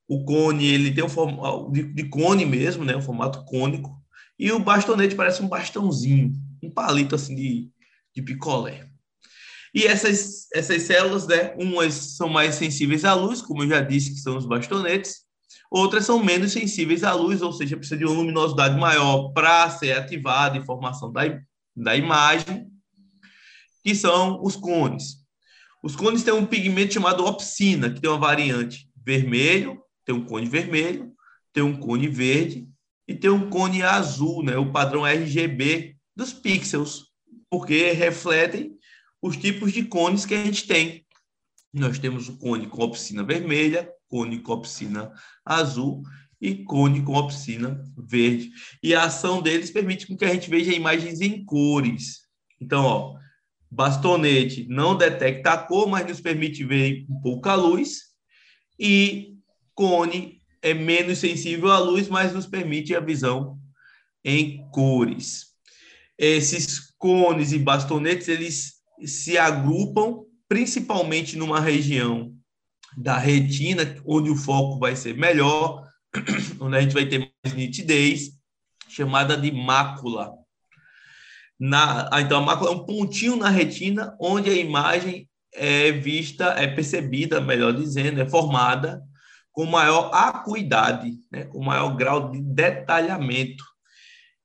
O 0.09 0.25
cone, 0.25 0.67
ele 0.67 0.93
tem 0.93 1.05
um 1.05 1.09
formato 1.09 1.71
de, 1.71 1.83
de 1.83 2.09
cone 2.09 2.45
mesmo, 2.45 2.85
né, 2.85 2.97
um 2.97 3.03
formato 3.03 3.45
cônico, 3.45 4.03
e 4.39 4.51
o 4.51 4.59
bastonete 4.59 5.15
parece 5.15 5.43
um 5.43 5.49
bastãozinho, 5.49 6.33
um 6.63 6.71
palito 6.71 7.15
assim 7.15 7.35
de, 7.35 7.71
de 8.15 8.23
picolé. 8.23 8.89
E 9.75 9.87
essas, 9.87 10.49
essas 10.53 10.83
células, 10.83 11.27
né, 11.27 11.55
umas 11.57 11.95
são 11.95 12.29
mais 12.29 12.57
sensíveis 12.57 13.05
à 13.05 13.15
luz, 13.15 13.41
como 13.41 13.63
eu 13.63 13.69
já 13.69 13.81
disse, 13.81 14.11
que 14.11 14.21
são 14.21 14.37
os 14.37 14.45
bastonetes, 14.45 15.23
outras 15.71 16.05
são 16.05 16.23
menos 16.23 16.53
sensíveis 16.53 17.03
à 17.05 17.15
luz, 17.15 17.41
ou 17.41 17.53
seja, 17.53 17.77
precisa 17.77 17.97
de 17.97 18.05
uma 18.05 18.15
luminosidade 18.15 18.79
maior 18.79 19.33
para 19.33 19.71
ser 19.71 19.93
ativada 19.93 20.59
em 20.59 20.65
formação 20.65 21.11
da, 21.11 21.23
da 21.75 21.97
imagem, 21.97 22.67
que 23.83 23.95
são 23.95 24.43
os 24.43 24.57
cones. 24.57 25.23
Os 25.83 25.97
cones 25.97 26.23
têm 26.23 26.35
um 26.35 26.47
pigmento 26.47 26.95
chamado 26.95 27.25
opsina, 27.25 27.91
que 27.91 28.01
tem 28.01 28.11
uma 28.11 28.19
variante 28.19 28.89
vermelho, 29.05 29.83
tem 30.05 30.15
um 30.15 30.25
cone 30.25 30.47
vermelho, 30.47 31.13
tem 31.53 31.63
um 31.63 31.77
cone 31.77 32.09
verde 32.09 32.69
e 33.07 33.15
tem 33.15 33.31
um 33.31 33.51
cone 33.51 33.83
azul, 33.83 34.43
né, 34.43 34.57
o 34.57 34.73
padrão 34.73 35.07
RGB 35.07 35.97
dos 36.17 36.33
pixels, 36.33 37.07
porque 37.51 37.93
refletem 37.93 38.77
os 39.21 39.37
tipos 39.37 39.73
de 39.73 39.85
cones 39.85 40.27
que 40.27 40.35
a 40.35 40.45
gente 40.45 40.67
tem. 40.67 41.07
Nós 41.73 41.99
temos 41.99 42.29
o 42.29 42.37
cone 42.37 42.67
com 42.67 42.83
opsina 42.83 43.23
vermelha, 43.23 43.91
cone 44.09 44.41
com 44.41 44.53
opsina 44.53 45.13
azul 45.45 46.03
e 46.41 46.65
cone 46.65 47.03
com 47.03 47.15
opsina 47.15 47.83
verde. 47.97 48.51
E 48.83 48.95
a 48.95 49.05
ação 49.05 49.41
deles 49.41 49.71
permite 49.71 50.07
que 50.15 50.25
a 50.25 50.35
gente 50.35 50.51
veja 50.51 50.75
imagens 50.75 51.21
em 51.21 51.45
cores. 51.45 52.23
Então, 52.61 52.85
ó, 52.85 53.19
bastonete 53.71 54.67
não 54.69 54.97
detecta 54.97 55.53
a 55.53 55.59
cor, 55.59 55.89
mas 55.89 56.07
nos 56.07 56.21
permite 56.21 56.65
ver 56.65 57.07
um 57.09 57.21
pouco 57.21 57.49
a 57.49 57.55
luz. 57.55 58.13
E 58.79 59.32
cone 59.75 60.43
é 60.63 60.73
menos 60.73 61.19
sensível 61.19 61.71
à 61.71 61.79
luz, 61.79 62.09
mas 62.09 62.33
nos 62.33 62.47
permite 62.47 62.95
a 62.95 63.01
visão 63.01 63.59
em 64.25 64.69
cores. 64.71 65.47
Esses 66.17 66.93
cones 66.99 67.53
e 67.53 67.59
bastonetes, 67.59 68.29
eles 68.29 68.75
se 69.05 69.37
agrupam 69.37 70.21
principalmente 70.49 71.37
numa 71.37 71.61
região 71.61 72.33
da 72.97 73.19
retina, 73.19 73.97
onde 74.07 74.31
o 74.31 74.37
foco 74.37 74.79
vai 74.79 74.95
ser 74.95 75.17
melhor, 75.17 75.89
onde 76.61 76.77
a 76.77 76.81
gente 76.81 76.95
vai 76.95 77.07
ter 77.07 77.19
mais 77.19 77.57
nitidez, 77.57 78.33
chamada 78.89 79.37
de 79.37 79.51
mácula. 79.51 80.31
Na, 81.59 82.09
ah, 82.13 82.21
então, 82.21 82.39
a 82.39 82.43
mácula 82.43 82.71
é 82.71 82.75
um 82.75 82.85
pontinho 82.85 83.37
na 83.37 83.49
retina 83.49 84.15
onde 84.21 84.51
a 84.51 84.55
imagem 84.55 85.29
é 85.55 85.91
vista, 85.91 86.47
é 86.59 86.67
percebida, 86.67 87.41
melhor 87.41 87.73
dizendo, 87.73 88.21
é 88.21 88.29
formada 88.29 89.03
com 89.53 89.67
maior 89.67 90.11
acuidade, 90.13 91.19
né, 91.31 91.45
com 91.45 91.63
maior 91.63 91.95
grau 91.95 92.31
de 92.31 92.41
detalhamento. 92.41 93.65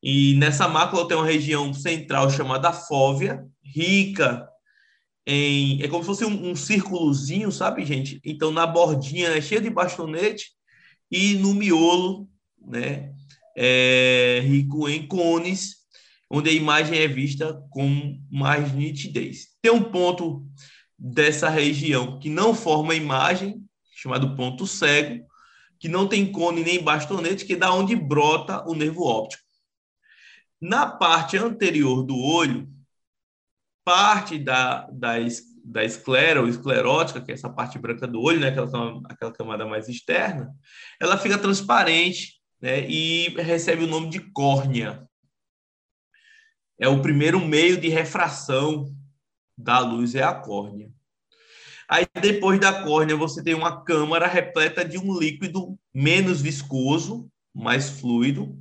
E 0.03 0.35
nessa 0.35 0.67
mácula 0.67 1.07
tem 1.07 1.17
uma 1.17 1.25
região 1.25 1.73
central 1.73 2.29
chamada 2.29 2.71
fóvea, 2.71 3.43
rica 3.63 4.47
em. 5.25 5.81
É 5.81 5.87
como 5.87 6.03
se 6.03 6.07
fosse 6.07 6.25
um, 6.25 6.51
um 6.51 6.55
círculozinho, 6.55 7.51
sabe, 7.51 7.85
gente? 7.85 8.21
Então, 8.23 8.51
na 8.51 8.67
bordinha 8.67 9.29
é 9.29 9.41
cheio 9.41 9.61
de 9.61 9.69
bastonete 9.69 10.51
e 11.11 11.35
no 11.35 11.53
miolo, 11.53 12.29
né? 12.65 13.13
É 13.55 14.39
rico 14.43 14.87
em 14.87 15.07
cones, 15.07 15.77
onde 16.29 16.49
a 16.49 16.53
imagem 16.53 16.99
é 16.99 17.07
vista 17.07 17.59
com 17.71 18.19
mais 18.29 18.71
nitidez. 18.73 19.47
Tem 19.61 19.71
um 19.71 19.83
ponto 19.83 20.45
dessa 20.97 21.49
região 21.49 22.19
que 22.19 22.29
não 22.29 22.53
forma 22.53 22.93
imagem, 22.93 23.66
chamado 23.98 24.36
ponto 24.36 24.68
cego, 24.68 25.25
que 25.80 25.89
não 25.89 26.08
tem 26.08 26.32
cone 26.32 26.63
nem 26.63 26.84
bastonete, 26.84 27.46
que 27.46 27.54
é 27.54 27.58
da 27.58 27.74
onde 27.74 27.96
brota 27.96 28.63
o 28.70 28.75
nervo 28.75 29.04
óptico. 29.04 29.44
Na 30.62 30.86
parte 30.86 31.36
anterior 31.36 32.04
do 32.04 32.16
olho, 32.16 32.70
parte 33.84 34.38
da, 34.38 34.88
da, 34.92 35.16
da 35.63 35.84
esclera 35.84 36.42
ou 36.42 36.48
esclerótica, 36.48 37.22
que 37.22 37.32
é 37.32 37.34
essa 37.34 37.50
parte 37.50 37.80
branca 37.80 38.08
do 38.08 38.22
olho, 38.22 38.39
né, 38.39 38.50
aquela, 38.50 39.01
aquela 39.06 39.32
camada 39.32 39.66
mais 39.66 39.89
externa, 39.89 40.54
ela 41.00 41.18
fica 41.18 41.38
transparente 41.38 42.39
né, 42.62 42.88
e 42.88 43.30
recebe 43.30 43.84
o 43.84 43.88
nome 43.88 44.10
de 44.10 44.20
córnea. 44.32 45.08
É 46.80 46.88
o 46.88 47.01
primeiro 47.01 47.39
meio 47.39 47.82
de 47.82 47.89
refração 47.89 48.96
da 49.58 49.80
luz, 49.80 50.13
é 50.13 50.22
a 50.22 50.36
córnea. 50.36 50.92
Aí, 51.89 52.06
depois 52.22 52.60
da 52.60 52.84
córnea, 52.84 53.15
você 53.15 53.41
tem 53.41 53.53
uma 53.53 53.84
câmara 53.84 54.27
repleta 54.27 54.84
de 54.84 54.98
um 54.98 55.17
líquido 55.17 55.77
menos 55.94 56.41
viscoso, 56.41 57.29
mais 57.56 57.89
fluido, 57.89 58.58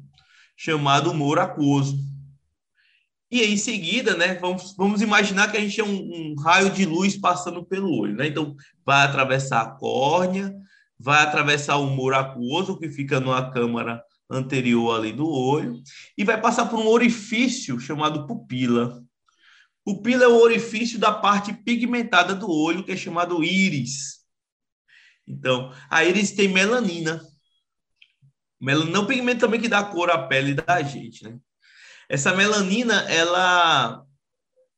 chamado 0.57 1.11
humor 1.11 1.39
aquoso. 1.39 1.99
E 3.29 3.43
em 3.43 3.57
seguida, 3.57 4.17
né, 4.17 4.35
vamos, 4.37 4.75
vamos 4.77 5.03
imaginar 5.03 5.51
que 5.51 5.57
a 5.57 5.61
gente 5.61 5.81
é 5.81 5.85
um, 5.85 5.89
um, 5.91 6.35
raio 6.41 6.71
de 6.71 6.87
luz 6.87 7.17
passando 7.17 7.65
pelo 7.65 7.93
olho, 7.93 8.15
né? 8.15 8.29
Então, 8.29 8.55
vai 8.85 9.05
atravessar 9.05 9.61
a 9.63 9.71
córnea, 9.71 10.55
vai 10.99 11.23
atravessar 11.23 11.77
o 11.77 11.89
humor 11.89 12.15
aquoso, 12.15 12.79
que 12.79 12.89
fica 12.89 13.19
numa 13.19 13.51
câmara 13.51 14.01
anterior 14.31 14.97
ali 14.97 15.13
do 15.13 15.29
olho, 15.29 15.83
e 16.17 16.25
vai 16.25 16.41
passar 16.41 16.67
por 16.67 16.79
um 16.79 16.87
orifício 16.87 17.79
chamado 17.81 18.27
pupila. 18.27 19.03
Pupila 19.87 20.25
é 20.25 20.27
o 20.27 20.41
orifício 20.41 20.99
da 20.99 21.13
parte 21.13 21.53
pigmentada 21.53 22.35
do 22.35 22.51
olho, 22.51 22.83
que 22.83 22.91
é 22.91 22.97
chamado 22.97 23.45
íris. 23.45 24.17
Então, 25.25 25.73
a 25.89 26.05
íris 26.05 26.33
tem 26.33 26.49
melanina. 26.49 27.23
Melanina 28.61 29.07
pigmento 29.07 29.39
também 29.39 29.61
que 29.61 29.69
dá 29.69 29.85
cor 29.85 30.11
à 30.11 30.27
pele 30.27 30.55
da 30.55 30.83
gente, 30.83 31.23
né? 31.23 31.39
Essa 32.09 32.35
melanina, 32.35 33.09
ela, 33.09 34.03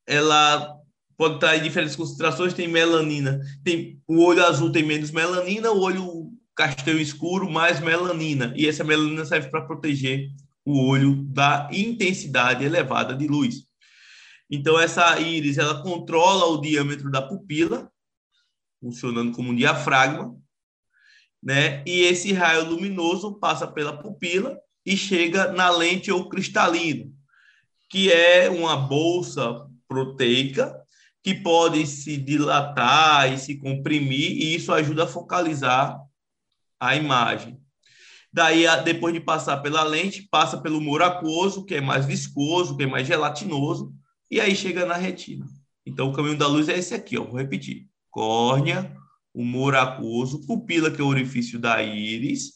ela 0.06 0.76
pode 1.16 1.36
estar 1.36 1.56
em 1.56 1.62
diferentes 1.62 1.96
concentrações. 1.96 2.52
Tem 2.52 2.68
melanina, 2.68 3.40
tem 3.64 4.02
o 4.06 4.22
olho 4.22 4.44
azul 4.44 4.70
tem 4.70 4.82
menos 4.82 5.10
melanina, 5.10 5.70
o 5.70 5.80
olho 5.80 6.30
castanho 6.54 7.00
escuro 7.00 7.48
mais 7.48 7.80
melanina. 7.80 8.52
E 8.54 8.68
essa 8.68 8.84
melanina 8.84 9.24
serve 9.24 9.48
para 9.48 9.64
proteger 9.64 10.28
o 10.66 10.86
olho 10.86 11.14
da 11.32 11.66
intensidade 11.72 12.62
elevada 12.62 13.14
de 13.14 13.26
luz. 13.26 13.67
Então 14.50 14.78
essa 14.78 15.18
íris 15.20 15.58
ela 15.58 15.82
controla 15.82 16.46
o 16.46 16.60
diâmetro 16.60 17.10
da 17.10 17.20
pupila, 17.20 17.90
funcionando 18.80 19.32
como 19.32 19.50
um 19.50 19.56
diafragma, 19.56 20.34
né? 21.42 21.82
E 21.86 22.00
esse 22.02 22.32
raio 22.32 22.68
luminoso 22.68 23.38
passa 23.38 23.66
pela 23.66 23.96
pupila 23.96 24.58
e 24.84 24.96
chega 24.96 25.52
na 25.52 25.70
lente 25.70 26.10
ou 26.10 26.28
cristalino, 26.28 27.12
que 27.88 28.10
é 28.10 28.48
uma 28.48 28.76
bolsa 28.76 29.66
proteica 29.86 30.74
que 31.22 31.34
pode 31.34 31.86
se 31.86 32.16
dilatar 32.16 33.32
e 33.32 33.38
se 33.38 33.56
comprimir, 33.56 34.30
e 34.30 34.54
isso 34.54 34.72
ajuda 34.72 35.04
a 35.04 35.08
focalizar 35.08 36.00
a 36.80 36.96
imagem. 36.96 37.60
Daí, 38.32 38.64
depois 38.84 39.12
de 39.12 39.20
passar 39.20 39.58
pela 39.58 39.82
lente, 39.82 40.26
passa 40.30 40.58
pelo 40.58 40.78
humor 40.78 41.02
que 41.66 41.74
é 41.74 41.80
mais 41.80 42.06
viscoso, 42.06 42.76
que 42.76 42.84
é 42.84 42.86
mais 42.86 43.06
gelatinoso, 43.06 43.92
e 44.30 44.40
aí 44.40 44.54
chega 44.54 44.84
na 44.84 44.94
retina. 44.94 45.46
Então, 45.86 46.10
o 46.10 46.12
caminho 46.12 46.36
da 46.36 46.46
luz 46.46 46.68
é 46.68 46.78
esse 46.78 46.94
aqui, 46.94 47.18
ó. 47.18 47.24
vou 47.24 47.38
repetir. 47.38 47.86
Córnea, 48.10 48.94
humor 49.34 49.74
aquoso, 49.74 50.46
pupila, 50.46 50.90
que 50.90 51.00
é 51.00 51.04
o 51.04 51.08
orifício 51.08 51.58
da 51.58 51.82
íris, 51.82 52.52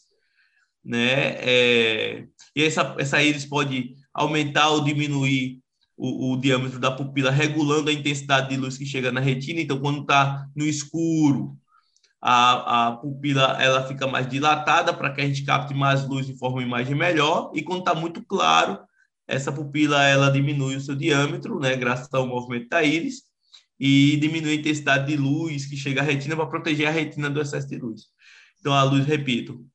né? 0.83 1.35
É... 1.39 2.27
E 2.55 2.63
essa, 2.63 2.95
essa 2.99 3.23
íris 3.23 3.45
pode 3.45 3.95
aumentar 4.13 4.69
ou 4.69 4.83
diminuir 4.83 5.63
o, 5.97 6.33
o, 6.33 6.37
diâmetro 6.37 6.79
da 6.79 6.91
pupila, 6.91 7.31
regulando 7.31 7.89
a 7.89 7.93
intensidade 7.93 8.49
de 8.49 8.57
luz 8.57 8.77
que 8.77 8.85
chega 8.85 9.11
na 9.11 9.19
retina. 9.19 9.61
Então, 9.61 9.79
quando 9.79 10.01
está 10.01 10.47
no 10.55 10.65
escuro, 10.65 11.57
a, 12.21 12.87
a 12.87 12.91
pupila 12.93 13.57
ela 13.61 13.87
fica 13.87 14.07
mais 14.07 14.27
dilatada 14.27 14.93
para 14.93 15.11
que 15.11 15.21
a 15.21 15.25
gente 15.25 15.43
capte 15.43 15.73
mais 15.73 16.07
luz 16.07 16.29
e 16.29 16.37
forme 16.37 16.59
uma 16.59 16.63
imagem 16.63 16.95
melhor. 16.95 17.51
E 17.53 17.61
quando 17.61 17.79
está 17.79 17.95
muito 17.95 18.23
claro, 18.23 18.79
essa 19.33 19.51
pupila 19.51 20.03
ela 20.03 20.29
diminui 20.29 20.75
o 20.75 20.81
seu 20.81 20.95
diâmetro, 20.95 21.59
né, 21.59 21.75
graças 21.75 22.13
ao 22.13 22.27
movimento 22.27 22.69
da 22.69 22.83
íris, 22.83 23.23
e 23.79 24.17
diminui 24.17 24.51
a 24.51 24.55
intensidade 24.55 25.07
de 25.07 25.17
luz 25.17 25.65
que 25.65 25.75
chega 25.75 26.01
à 26.01 26.03
retina 26.03 26.35
para 26.35 26.45
proteger 26.45 26.87
a 26.87 26.91
retina 26.91 27.29
do 27.29 27.41
excesso 27.41 27.67
de 27.67 27.77
luz. 27.77 28.03
Então, 28.59 28.73
a 28.73 28.83
luz, 28.83 29.05
repito, 29.05 29.65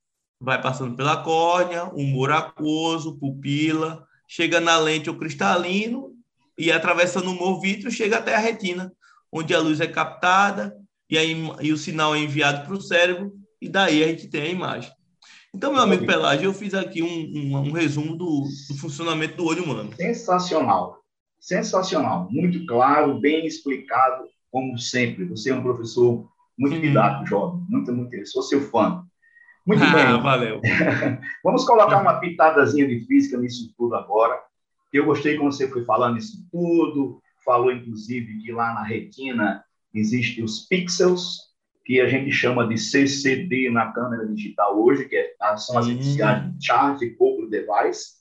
vai 0.40 0.60
passando 0.60 0.96
pela 0.96 1.22
córnea, 1.22 1.84
humor 1.84 2.30
aquoso, 2.30 3.18
pupila, 3.18 4.06
chega 4.26 4.60
na 4.60 4.78
lente 4.78 5.10
ou 5.10 5.16
cristalino 5.16 6.14
e 6.56 6.70
atravessando 6.70 7.28
o 7.28 7.32
humor 7.32 7.60
vítreo 7.60 7.90
chega 7.90 8.18
até 8.18 8.34
a 8.34 8.38
retina, 8.38 8.92
onde 9.32 9.54
a 9.54 9.58
luz 9.58 9.80
é 9.80 9.86
captada 9.86 10.74
e, 11.10 11.18
aí, 11.18 11.34
e 11.60 11.72
o 11.72 11.76
sinal 11.76 12.14
é 12.14 12.18
enviado 12.18 12.64
para 12.64 12.74
o 12.74 12.80
cérebro 12.80 13.32
e 13.60 13.68
daí 13.68 14.04
a 14.04 14.08
gente 14.08 14.28
tem 14.28 14.42
a 14.42 14.48
imagem. 14.48 14.90
Então, 15.54 15.72
meu 15.72 15.82
amigo 15.82 16.04
Pelágio, 16.04 16.46
eu 16.46 16.54
fiz 16.54 16.74
aqui 16.74 17.02
um, 17.02 17.06
um, 17.06 17.56
um 17.56 17.72
resumo 17.72 18.16
do, 18.16 18.44
do, 18.68 18.74
funcionamento 18.78 19.36
do 19.36 19.46
olho 19.46 19.64
humano. 19.64 19.92
Sensacional, 19.94 20.98
sensacional, 21.40 22.28
muito 22.30 22.64
claro, 22.66 23.18
bem 23.18 23.46
explicado, 23.46 24.24
como 24.50 24.78
sempre. 24.78 25.24
Você 25.24 25.50
é 25.50 25.54
um 25.54 25.62
professor 25.62 26.28
muito 26.56 26.76
hum. 26.76 26.80
didático, 26.80 27.26
jovem, 27.26 27.64
muito, 27.68 27.92
muito, 27.92 28.26
sou 28.26 28.42
seu 28.42 28.60
fã. 28.60 29.04
Muito 29.66 29.82
ah, 29.82 29.92
bem. 29.92 30.22
Valeu. 30.22 30.60
Vamos 31.44 31.64
colocar 31.64 32.00
uma 32.00 32.20
pitadazinha 32.20 32.86
de 32.86 33.04
física 33.06 33.36
nisso 33.38 33.72
tudo 33.76 33.94
agora. 33.94 34.40
Eu 34.92 35.04
gostei 35.04 35.36
como 35.36 35.52
você 35.52 35.68
foi 35.68 35.84
falando 35.84 36.18
isso 36.18 36.46
tudo, 36.50 37.20
falou 37.44 37.70
inclusive 37.70 38.38
que 38.38 38.50
lá 38.50 38.72
na 38.74 38.82
retina 38.82 39.62
existem 39.94 40.42
os 40.42 40.60
pixels, 40.60 41.47
que 41.88 42.02
a 42.02 42.06
gente 42.06 42.30
chama 42.30 42.68
de 42.68 42.76
CCD 42.76 43.70
na 43.70 43.90
câmera 43.92 44.28
digital 44.28 44.78
hoje, 44.78 45.08
que 45.08 45.16
é, 45.16 45.56
são 45.56 45.78
as 45.78 45.86
iniciais 45.86 46.54
de 46.54 46.66
Charge 46.66 47.12
Coupled 47.12 47.48
Device, 47.48 48.18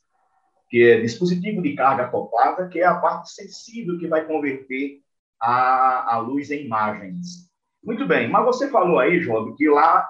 que 0.69 0.81
é 0.83 1.01
dispositivo 1.01 1.62
de 1.62 1.75
carga 1.75 2.03
acoplada, 2.03 2.69
que 2.69 2.79
é 2.79 2.86
a 2.86 2.95
parte 2.95 3.29
sensível 3.29 4.00
que 4.00 4.07
vai 4.07 4.25
converter 4.25 5.01
a, 5.38 6.15
a 6.15 6.17
luz 6.19 6.50
em 6.50 6.63
imagens. 6.63 7.51
Muito 7.83 8.07
bem, 8.07 8.29
mas 8.29 8.45
você 8.45 8.69
falou 8.69 9.00
aí, 9.00 9.19
Job, 9.19 9.53
que 9.57 9.67
lá 9.67 10.09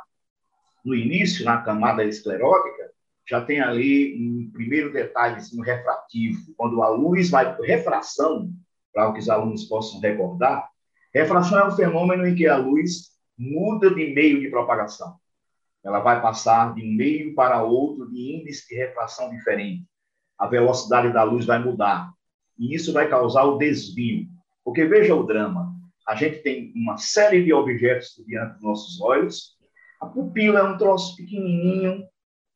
no 0.85 0.93
início, 0.93 1.43
na 1.43 1.59
camada 1.59 2.03
esclerótica, 2.03 2.91
já 3.27 3.41
tem 3.41 3.59
ali 3.59 4.15
um 4.21 4.51
primeiro 4.51 4.93
detalhe 4.93 5.41
um 5.55 5.63
refrativo, 5.63 6.53
quando 6.55 6.83
a 6.83 6.89
luz 6.89 7.31
vai 7.31 7.57
refração, 7.63 8.51
para 8.93 9.11
que 9.13 9.19
os 9.19 9.29
alunos 9.29 9.65
possam 9.65 9.99
recordar, 9.99 10.69
refração 11.11 11.57
é 11.57 11.67
um 11.67 11.75
fenômeno 11.75 12.27
em 12.27 12.35
que 12.35 12.47
a 12.47 12.55
luz 12.55 13.16
muda 13.38 13.94
de 13.94 14.13
meio 14.13 14.39
de 14.39 14.50
propagação. 14.50 15.15
Ela 15.84 16.00
vai 16.00 16.22
passar 16.22 16.74
de 16.74 16.84
um 16.84 16.94
meio 16.94 17.34
para 17.36 17.63
outro 17.63 18.10
de 18.10 18.36
índice 18.36 18.67
de 18.67 18.75
refração 18.75 19.29
diferente. 19.29 19.86
A 20.38 20.48
velocidade 20.48 21.13
da 21.13 21.24
luz 21.24 21.46
vai 21.46 21.60
mudar. 21.60 22.12
E 22.58 22.75
isso 22.75 22.91
vai 22.91 23.08
causar 23.08 23.44
o 23.44 23.58
desvio. 23.58 24.27
Porque 24.63 24.86
veja 24.86 25.15
o 25.15 25.24
drama. 25.24 25.74
A 26.08 26.15
gente 26.15 26.39
tem 26.39 26.74
uma 26.75 26.98
série 26.98 27.44
de 27.44 27.53
objetos 27.53 28.22
diante 28.25 28.56
dos 28.56 28.63
nossos 28.63 29.01
olhos. 29.01 29.58
A 30.01 30.06
pupila 30.06 30.60
é 30.60 30.63
um 30.63 30.77
troço 30.77 31.15
pequenininho. 31.15 32.06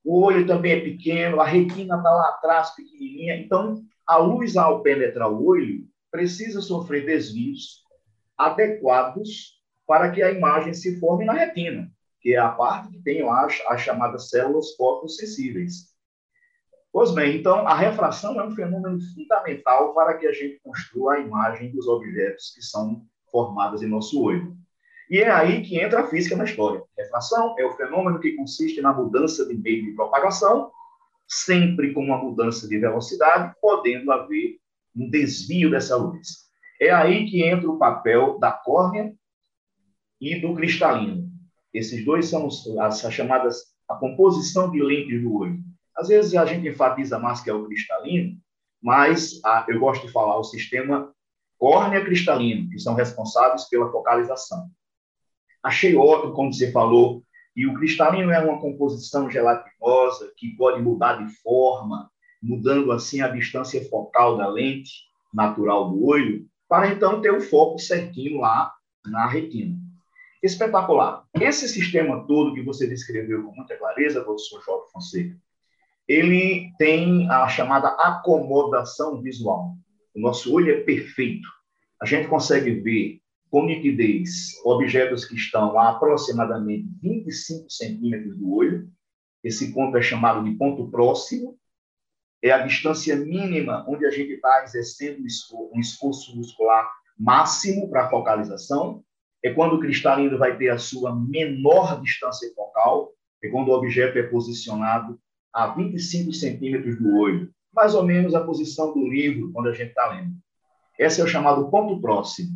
O 0.04 0.22
olho 0.22 0.46
também 0.46 0.74
é 0.74 0.80
pequeno. 0.80 1.40
A 1.40 1.46
retina 1.46 1.96
está 1.98 2.10
lá 2.10 2.30
atrás, 2.30 2.72
pequenininha. 2.72 3.38
Então, 3.38 3.84
a 4.06 4.18
luz, 4.18 4.58
ao 4.58 4.82
penetrar 4.82 5.32
o 5.32 5.46
olho, 5.46 5.88
precisa 6.12 6.60
sofrer 6.62 7.06
desvios 7.06 7.82
adequados 8.38 9.61
para 9.92 10.10
que 10.10 10.24
a 10.24 10.32
imagem 10.32 10.74
se 10.74 10.98
forme 11.02 11.26
na 11.26 11.34
retina, 11.34 11.92
que 12.22 12.34
é 12.34 12.38
a 12.38 12.48
parte 12.48 12.94
que 12.94 13.04
tem 13.04 13.30
as, 13.30 13.62
as 13.68 13.82
chamadas 13.82 14.30
células 14.30 14.74
fotossensíveis. 14.78 15.94
Pois 16.94 17.12
bem, 17.12 17.36
então, 17.36 17.68
a 17.68 17.76
refração 17.76 18.40
é 18.40 18.48
um 18.48 18.56
fenômeno 18.56 18.98
fundamental 19.14 19.94
para 19.94 20.14
que 20.14 20.26
a 20.26 20.32
gente 20.32 20.62
construa 20.64 21.16
a 21.16 21.20
imagem 21.20 21.74
dos 21.74 21.90
objetos 21.90 22.54
que 22.56 22.62
são 22.62 23.06
formados 23.30 23.84
em 23.84 23.88
nosso 23.90 24.24
olho. 24.24 24.56
E 25.10 25.20
é 25.20 25.30
aí 25.30 25.62
que 25.62 25.78
entra 25.78 26.04
a 26.04 26.08
física 26.08 26.38
na 26.38 26.46
história. 26.46 26.82
refração 26.98 27.54
é 27.60 27.66
o 27.66 27.74
fenômeno 27.74 28.18
que 28.22 28.38
consiste 28.38 28.80
na 28.80 28.94
mudança 28.94 29.46
de 29.46 29.56
meio 29.56 29.84
de 29.84 29.92
propagação, 29.92 30.72
sempre 31.28 31.94
com 31.94 32.00
uma 32.00 32.18
mudança 32.18 32.66
de 32.66 32.78
velocidade, 32.78 33.54
podendo 33.62 34.10
haver 34.10 34.56
um 34.96 35.10
desvio 35.10 35.70
dessa 35.70 35.98
luz. 35.98 36.50
É 36.80 36.92
aí 36.92 37.30
que 37.30 37.44
entra 37.44 37.70
o 37.70 37.78
papel 37.78 38.40
da 38.40 38.54
córnea 38.54 39.14
e 40.22 40.40
do 40.40 40.54
cristalino. 40.54 41.28
Esses 41.74 42.06
dois 42.06 42.28
são 42.28 42.48
as, 42.48 43.04
as 43.04 43.13
chamadas 43.13 43.72
a 43.90 43.96
composição 43.96 44.72
de 44.72 44.82
lentes 44.82 45.22
do 45.22 45.36
olho. 45.36 45.60
Às 45.98 46.08
vezes 46.08 46.36
a 46.36 46.46
gente 46.46 46.68
enfatiza 46.68 47.20
mais 47.20 47.42
que 47.42 47.50
é 47.50 47.54
o 47.54 47.66
cristalino, 47.66 48.38
mas 48.82 49.42
a, 49.44 49.66
eu 49.68 49.80
gosto 49.80 50.06
de 50.06 50.13
falar 50.13 50.38
o 50.38 50.44
sistema 50.44 51.12
córnea 51.58 52.04
cristalina, 52.04 52.70
que 52.72 52.80
são 52.80 52.94
responsáveis 52.94 53.66
pela 53.66 53.92
focalização. 53.92 54.70
Achei 55.63 55.96
ótimo, 55.96 56.34
como 56.34 56.54
você 56.54 56.72
falou, 56.72 57.24
e 57.56 57.68
o 57.68 57.74
cristalino 57.74 58.32
é 58.32 58.40
uma 58.40 58.60
composição 58.60 59.30
gelatinosa 59.30 60.32
que 60.38 60.56
pode 60.56 60.82
mudar 60.82 61.24
de 61.24 61.32
forma, 61.42 62.10
mudando 62.42 62.92
assim 62.92 63.22
a 63.22 63.28
distância 63.28 63.84
focal 63.90 64.38
da 64.38 64.48
lente 64.48 64.92
natural 65.34 65.90
do 65.90 66.06
olho, 66.06 66.48
para 66.68 66.92
então 66.92 67.22
ter 67.22 67.32
o 67.32 67.42
foco 67.42 67.78
certinho 67.78 68.40
lá 68.40 68.74
na 69.06 69.28
retina. 69.28 69.78
Espetacular. 70.42 71.24
Esse 71.40 71.68
sistema 71.70 72.26
todo 72.26 72.54
que 72.54 72.64
você 72.64 72.88
descreveu 72.88 73.44
com 73.44 73.56
muita 73.56 73.78
clareza, 73.78 74.24
professor 74.24 74.62
Jorge 74.64 74.92
Fonseca, 74.92 75.38
ele 76.08 76.72
tem 76.78 77.30
a 77.30 77.48
chamada 77.48 77.90
acomodação 77.90 79.22
visual. 79.22 79.76
O 80.16 80.20
nosso 80.20 80.54
olho 80.54 80.74
é 80.74 80.82
perfeito. 80.82 81.48
A 82.02 82.06
gente 82.06 82.28
consegue 82.28 82.72
ver 82.72 83.22
com 83.52 83.66
nitidez 83.66 84.60
objetos 84.64 85.26
que 85.26 85.36
estão 85.36 85.78
a 85.78 85.90
aproximadamente 85.90 86.88
25 87.02 87.70
centímetros 87.70 88.38
do 88.38 88.52
olho. 88.54 88.90
Esse 89.44 89.74
ponto 89.74 89.96
é 89.98 90.02
chamado 90.02 90.44
de 90.44 90.56
ponto 90.58 90.90
próximo. 90.90 91.58
É 92.42 92.52
a 92.52 92.66
distância 92.66 93.16
mínima 93.16 93.86
onde 93.88 94.06
a 94.06 94.10
gente 94.10 94.34
está 94.34 94.64
exercendo 94.64 95.22
um 95.74 95.80
esforço 95.80 96.36
muscular 96.36 96.90
máximo 97.18 97.90
para 97.90 98.06
a 98.06 98.10
focalização. 98.10 99.04
É 99.44 99.54
quando 99.54 99.76
o 99.76 99.80
cristalino 99.80 100.38
vai 100.38 100.58
ter 100.58 100.70
a 100.70 100.78
sua 100.78 101.16
menor 101.16 102.02
distância 102.02 102.52
focal. 102.56 103.12
É 103.44 103.50
quando 103.50 103.70
o 103.70 103.74
objeto 103.74 104.18
é 104.18 104.24
posicionado 104.24 105.20
a 105.54 105.68
25 105.68 106.32
centímetros 106.34 106.98
do 106.98 107.18
olho. 107.18 107.50
Mais 107.74 107.96
ou 107.96 108.04
menos 108.04 108.36
a 108.36 108.44
posição 108.44 108.94
do 108.94 109.08
livro 109.08 109.52
quando 109.52 109.70
a 109.70 109.74
gente 109.74 109.90
está 109.90 110.10
lendo. 110.10 110.34
Esse 111.00 111.22
é 111.22 111.24
o 111.24 111.28
chamado 111.28 111.70
ponto 111.70 112.00
próximo 112.00 112.52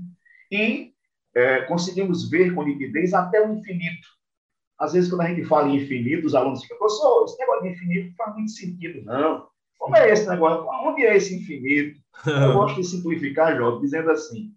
e 0.52 0.94
é, 1.36 1.62
conseguimos 1.62 2.30
ver 2.30 2.54
com 2.54 2.64
nitidez 2.64 3.14
até 3.14 3.46
o 3.46 3.54
infinito. 3.54 4.08
Às 4.78 4.94
vezes, 4.94 5.10
quando 5.10 5.22
a 5.22 5.28
gente 5.28 5.44
fala 5.46 5.70
em 5.70 5.78
infinito, 5.78 6.28
os 6.28 6.36
alunos 6.36 6.62
ficam, 6.62 6.78
professor, 6.78 7.26
esse 7.26 7.40
negócio 7.40 7.64
de 7.64 7.70
infinito 7.70 8.16
faz 8.16 8.36
muito 8.36 8.52
sentido, 8.52 9.06
não. 9.06 9.48
Como 9.78 9.96
é 9.96 10.12
esse 10.12 10.28
negócio? 10.28 10.66
Onde 10.68 11.06
é 11.06 11.16
esse 11.16 11.36
infinito? 11.36 12.00
Eu 12.26 12.54
gosto 12.54 12.82
de 12.82 12.88
simplificar, 12.88 13.56
Jorge, 13.56 13.82
dizendo 13.82 14.12
assim: 14.12 14.54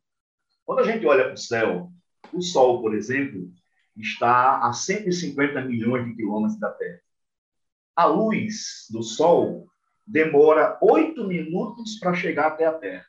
quando 0.64 0.80
a 0.80 0.84
gente 0.84 1.04
olha 1.06 1.24
para 1.24 1.34
o 1.34 1.38
céu, 1.38 1.90
o 2.32 2.42
Sol, 2.42 2.80
por 2.80 2.94
exemplo, 2.94 3.50
está 3.96 4.66
a 4.66 4.72
150 4.72 5.60
milhões 5.62 6.06
de 6.06 6.14
quilômetros 6.14 6.58
da 6.58 6.70
Terra. 6.70 7.00
A 7.96 8.04
luz 8.04 8.86
do 8.90 9.02
Sol 9.02 9.66
demora 10.06 10.78
oito 10.80 11.26
minutos 11.26 11.98
para 11.98 12.14
chegar 12.14 12.48
até 12.48 12.66
a 12.66 12.72
Terra. 12.72 13.06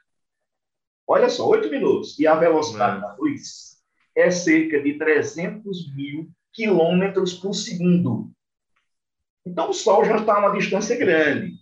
Olha 1.12 1.28
só, 1.28 1.48
8 1.48 1.72
minutos. 1.72 2.20
E 2.20 2.28
a 2.28 2.36
velocidade 2.36 3.00
é. 3.00 3.02
da 3.02 3.16
luz 3.16 3.80
é 4.16 4.30
cerca 4.30 4.80
de 4.80 4.96
300 4.96 5.96
mil 5.96 6.30
quilômetros 6.54 7.34
por 7.34 7.56
segundo. 7.56 8.30
Então, 9.44 9.72
o 9.72 9.74
Sol 9.74 10.06
já 10.06 10.18
está 10.18 10.36
a 10.36 10.40
uma 10.40 10.56
distância 10.56 10.96
grande. 10.96 11.54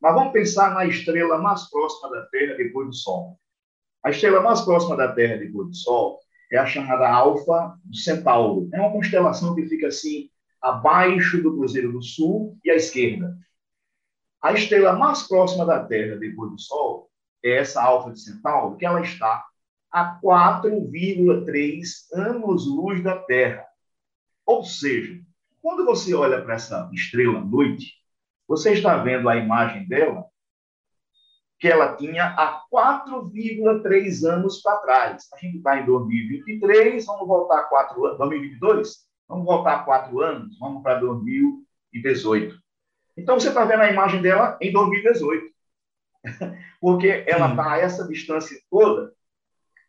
Mas 0.00 0.14
vamos 0.14 0.32
pensar 0.32 0.72
na 0.72 0.86
estrela 0.86 1.38
mais 1.38 1.68
próxima 1.68 2.10
da 2.10 2.26
Terra 2.26 2.54
depois 2.54 2.86
do 2.86 2.94
Sol. 2.94 3.40
A 4.04 4.10
estrela 4.10 4.40
mais 4.40 4.60
próxima 4.60 4.96
da 4.96 5.12
Terra 5.12 5.36
depois 5.36 5.68
do 5.68 5.74
Sol 5.74 6.20
é 6.52 6.58
a 6.58 6.66
chamada 6.66 7.08
Alfa 7.08 7.78
do 7.82 7.96
Centauro. 7.96 8.68
É 8.72 8.80
uma 8.80 8.92
constelação 8.92 9.54
que 9.54 9.66
fica 9.66 9.86
assim 9.86 10.28
abaixo 10.60 11.42
do 11.42 11.56
Cruzeiro 11.56 11.90
do 11.92 12.02
Sul 12.02 12.58
e 12.62 12.70
à 12.70 12.74
esquerda. 12.76 13.34
A 14.40 14.52
estrela 14.52 14.92
mais 14.92 15.22
próxima 15.26 15.64
da 15.64 15.82
Terra 15.82 16.16
depois 16.16 16.50
do 16.50 16.60
Sol 16.60 17.10
é 17.42 17.56
essa 17.56 17.82
alfa 17.82 18.12
de 18.12 18.20
Centauro, 18.20 18.76
que 18.76 18.84
ela 18.84 19.00
está 19.00 19.44
a 19.90 20.20
4,3 20.20 21.84
anos-luz 22.12 23.02
da 23.02 23.16
Terra. 23.16 23.64
Ou 24.44 24.62
seja, 24.62 25.20
quando 25.62 25.84
você 25.86 26.12
olha 26.12 26.42
para 26.42 26.54
essa 26.54 26.90
estrela 26.92 27.38
à 27.38 27.44
noite, 27.44 27.94
você 28.46 28.72
está 28.72 28.98
vendo 28.98 29.28
a 29.28 29.36
imagem 29.36 29.88
dela 29.88 30.26
que 31.62 31.68
ela 31.68 31.94
tinha 31.94 32.24
há 32.24 32.60
4,3 32.74 34.28
anos 34.28 34.60
para 34.60 34.78
trás. 34.78 35.28
A 35.32 35.38
gente 35.38 35.58
está 35.58 35.78
em 35.78 35.86
2023, 35.86 37.06
vamos 37.06 37.28
voltar 37.28 37.60
a 37.60 37.62
4 37.62 38.04
anos, 38.04 38.18
2022? 38.18 38.96
Vamos 39.28 39.44
voltar 39.46 39.76
a 39.76 39.84
4 39.84 40.20
anos, 40.20 40.58
vamos 40.58 40.82
para 40.82 40.98
2018. 40.98 42.58
Então, 43.16 43.38
você 43.38 43.46
está 43.46 43.64
vendo 43.64 43.82
a 43.82 43.92
imagem 43.92 44.20
dela 44.20 44.58
em 44.60 44.72
2018. 44.72 45.52
porque 46.80 47.22
ela 47.28 47.50
está 47.50 47.74
a 47.74 47.78
essa 47.78 48.08
distância 48.08 48.60
toda, 48.68 49.12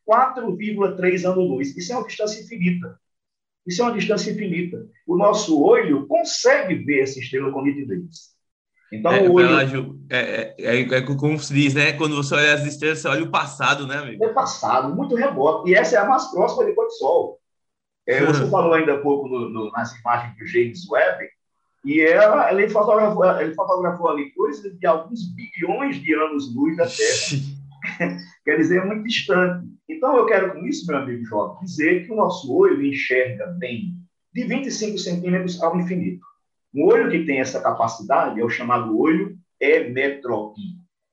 4,3 0.07 1.25
anos-luz. 1.27 1.75
Isso 1.75 1.91
é 1.91 1.97
uma 1.97 2.05
distância 2.05 2.39
infinita. 2.39 2.99
Isso 3.65 3.81
é 3.81 3.85
uma 3.85 3.97
distância 3.97 4.29
infinita. 4.29 4.87
O 5.07 5.17
nosso 5.17 5.59
olho 5.59 6.05
consegue 6.05 6.75
ver 6.75 7.01
essa 7.01 7.17
estrela 7.17 7.51
com 7.51 7.63
nitidez. 7.63 8.35
Então, 8.93 9.11
é, 9.11 9.27
o 9.27 9.33
olho... 9.33 9.47
Pelágio, 9.47 9.99
é, 10.07 10.55
é, 10.59 10.81
é, 10.81 11.01
como 11.01 11.39
se 11.39 11.51
diz, 11.51 11.73
né? 11.73 11.93
Quando 11.93 12.15
você 12.15 12.35
olha 12.35 12.53
as 12.53 12.65
estrelas, 12.65 12.99
você 12.99 13.07
olha 13.07 13.23
o 13.23 13.31
passado, 13.31 13.87
né, 13.87 13.97
amigo? 13.97 14.23
É 14.23 14.29
passado, 14.29 14.95
muito 14.95 15.15
rebote. 15.15 15.71
E 15.71 15.75
essa 15.75 15.95
é 15.95 15.99
a 15.99 16.07
mais 16.07 16.25
próxima 16.25 16.65
depois 16.65 16.89
do 16.89 16.97
Sol. 16.97 17.39
É, 18.05 18.23
você 18.23 18.47
falou 18.49 18.73
ainda 18.73 18.93
há 18.93 18.99
pouco 18.99 19.27
no, 19.27 19.49
no, 19.49 19.71
nas 19.71 19.97
imagens 19.99 20.37
do 20.37 20.45
James 20.45 20.87
Webb, 20.87 21.27
e 21.83 22.01
ela, 22.01 22.51
ele, 22.51 22.69
fotografou, 22.69 23.25
ele 23.39 23.53
fotografou 23.55 24.09
ali 24.09 24.31
coisas 24.31 24.77
de 24.77 24.85
alguns 24.85 25.21
bilhões 25.33 25.95
de 26.01 26.13
anos-luz 26.13 26.77
da 26.77 26.85
Terra. 26.85 28.21
Quer 28.45 28.57
dizer, 28.57 28.81
é 28.81 28.85
muito 28.85 29.03
distante. 29.03 29.67
Então, 29.89 30.15
eu 30.15 30.25
quero 30.25 30.53
com 30.53 30.65
isso, 30.65 30.85
meu 30.85 30.97
amigo 30.97 31.25
Jovem, 31.25 31.63
dizer 31.63 32.05
que 32.05 32.11
o 32.11 32.15
nosso 32.15 32.53
olho 32.53 32.85
enxerga 32.85 33.47
bem 33.57 33.95
de 34.33 34.43
25 34.43 34.97
centímetros 34.97 35.61
ao 35.61 35.77
infinito. 35.79 36.25
Um 36.73 36.85
olho 36.85 37.11
que 37.11 37.25
tem 37.25 37.39
essa 37.39 37.61
capacidade 37.61 38.39
é 38.39 38.43
o 38.43 38.49
chamado 38.49 38.97
olho 38.97 39.37
hemétrope. 39.59 40.61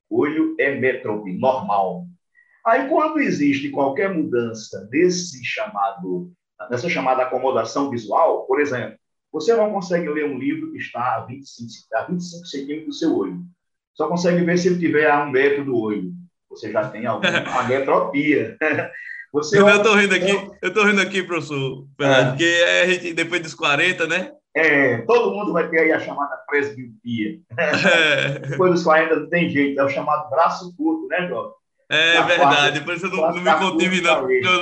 Olho 0.08 0.56
hemétrope, 0.58 1.32
normal. 1.32 2.06
Aí, 2.66 2.88
quando 2.88 3.20
existe 3.20 3.70
qualquer 3.70 4.12
mudança 4.12 4.86
desse 4.90 5.44
chamado, 5.44 6.32
nessa 6.70 6.88
chamada 6.88 7.22
acomodação 7.22 7.90
visual, 7.90 8.46
por 8.46 8.60
exemplo, 8.60 8.98
você 9.32 9.54
não 9.54 9.70
consegue 9.70 10.08
ler 10.08 10.24
um 10.24 10.38
livro 10.38 10.72
que 10.72 10.78
está 10.78 11.16
a 11.16 11.26
25, 11.26 11.70
a 11.94 12.04
25 12.04 12.46
centímetros 12.46 12.86
do 12.86 12.94
seu 12.94 13.16
olho. 13.16 13.40
Só 13.94 14.08
consegue 14.08 14.44
ver 14.44 14.58
se 14.58 14.68
ele 14.68 14.78
tiver 14.78 15.10
a 15.10 15.22
um 15.24 15.30
metro 15.30 15.64
do 15.64 15.76
olho. 15.76 16.12
Você 16.48 16.72
já 16.72 16.88
tem 16.88 17.06
alguma 17.06 17.62
metropia. 17.68 18.56
Você 19.32 19.58
eu 19.58 19.68
estou 19.68 19.94
rindo 19.94 20.14
aqui, 20.16 20.32
eu 20.60 20.68
estou 20.68 20.84
rindo 20.84 21.00
aqui, 21.00 21.22
professor, 21.22 21.86
é. 22.00 22.24
porque 22.24 22.64
a 22.82 22.86
gente, 22.86 23.12
depois 23.14 23.40
dos 23.40 23.54
40, 23.54 24.06
né? 24.06 24.32
É, 24.54 24.98
todo 25.02 25.34
mundo 25.34 25.52
vai 25.52 25.68
ter 25.68 25.80
aí 25.80 25.92
a 25.92 26.00
chamada 26.00 26.36
presbiopia. 26.48 27.38
É. 27.56 28.38
Depois 28.40 28.72
dos 28.72 28.82
40 28.82 29.16
não 29.16 29.28
tem 29.28 29.48
jeito, 29.48 29.80
é 29.80 29.84
o 29.84 29.88
chamado 29.88 30.28
braço 30.28 30.74
curto, 30.76 31.06
né, 31.08 31.28
João? 31.28 31.54
É 31.88 32.14
da 32.14 32.22
verdade, 32.22 32.80
por 32.82 32.94
isso 32.94 33.06
eu 33.06 33.10
não, 33.10 33.34
não 33.34 33.42
me 33.42 33.58
contive, 33.58 34.00
não, 34.00 34.20
porque 34.20 34.46
eu 34.46 34.60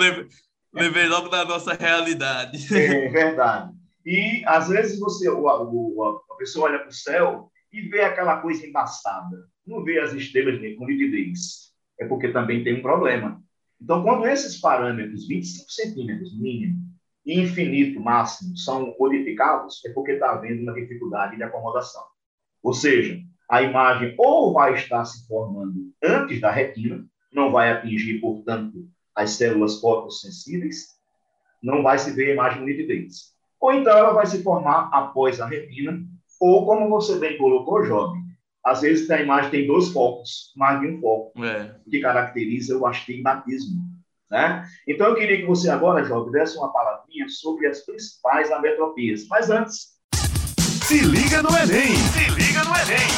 lembrei 0.72 1.08
logo 1.08 1.28
da 1.28 1.44
nossa 1.44 1.74
realidade. 1.74 2.58
É 2.74 3.08
verdade. 3.08 3.72
E, 4.04 4.42
às 4.46 4.68
vezes, 4.68 4.98
você, 4.98 5.28
o, 5.28 5.42
o, 5.44 6.22
a 6.30 6.34
pessoa 6.36 6.70
olha 6.70 6.78
para 6.78 6.88
o 6.88 6.92
céu 6.92 7.50
e 7.70 7.82
vê 7.82 8.02
aquela 8.02 8.38
coisa 8.38 8.66
embaçada. 8.66 9.36
Não 9.66 9.84
vê 9.84 10.00
as 10.00 10.14
estrelas 10.14 10.58
com 10.76 10.86
nitidez. 10.86 11.68
É 12.00 12.06
porque 12.06 12.28
também 12.28 12.64
tem 12.64 12.78
um 12.78 12.82
problema. 12.82 13.42
Então, 13.80 14.02
quando 14.02 14.26
esses 14.26 14.58
parâmetros, 14.60 15.28
25 15.28 15.70
centímetros 15.70 16.40
mínimo 16.40 16.87
infinito 17.28 18.00
máximo, 18.00 18.56
são 18.56 18.94
modificados, 18.98 19.84
é 19.84 19.92
porque 19.92 20.12
está 20.12 20.32
havendo 20.32 20.62
uma 20.62 20.74
dificuldade 20.74 21.36
de 21.36 21.42
acomodação. 21.42 22.02
Ou 22.62 22.72
seja, 22.72 23.18
a 23.50 23.62
imagem 23.62 24.14
ou 24.18 24.52
vai 24.52 24.74
estar 24.74 25.04
se 25.04 25.26
formando 25.26 25.92
antes 26.02 26.40
da 26.40 26.50
retina, 26.50 27.04
não 27.32 27.52
vai 27.52 27.70
atingir, 27.70 28.20
portanto, 28.20 28.88
as 29.14 29.32
células 29.32 29.80
fotossensíveis, 29.80 30.98
não 31.62 31.82
vai 31.82 31.98
se 31.98 32.10
ver 32.12 32.30
a 32.30 32.32
imagem 32.34 32.64
nitidez 32.64 33.38
ou 33.60 33.72
então 33.72 33.96
ela 33.96 34.12
vai 34.12 34.26
se 34.26 34.42
formar 34.42 34.88
após 34.92 35.40
a 35.40 35.46
retina, 35.46 36.00
ou 36.40 36.64
como 36.64 36.88
você 36.88 37.18
bem 37.18 37.36
colocou, 37.36 37.84
jovem, 37.84 38.22
às 38.64 38.82
vezes 38.82 39.10
a 39.10 39.20
imagem 39.20 39.50
tem 39.50 39.66
dois 39.66 39.88
focos, 39.88 40.52
mais 40.56 40.80
de 40.80 40.88
um 40.88 41.00
foco, 41.00 41.44
é. 41.44 41.74
que 41.90 42.00
caracteriza 42.00 42.78
o 42.78 42.86
astigmatismo. 42.86 43.82
Né? 44.30 44.68
Então, 44.86 45.08
eu 45.08 45.14
queria 45.14 45.38
que 45.38 45.46
você 45.46 45.70
agora, 45.70 46.04
jovem, 46.04 46.32
desse 46.32 46.58
uma 46.58 46.72
palavrinha 46.72 47.28
sobre 47.28 47.66
as 47.66 47.84
principais 47.84 48.50
ametropias. 48.50 49.26
Mas 49.28 49.50
antes... 49.50 49.98
Se 50.86 51.00
liga 51.00 51.42
no 51.42 51.50
Enem! 51.50 51.94
Se 51.96 52.30
liga 52.30 52.64
no 52.64 52.74
Enem! 52.76 53.08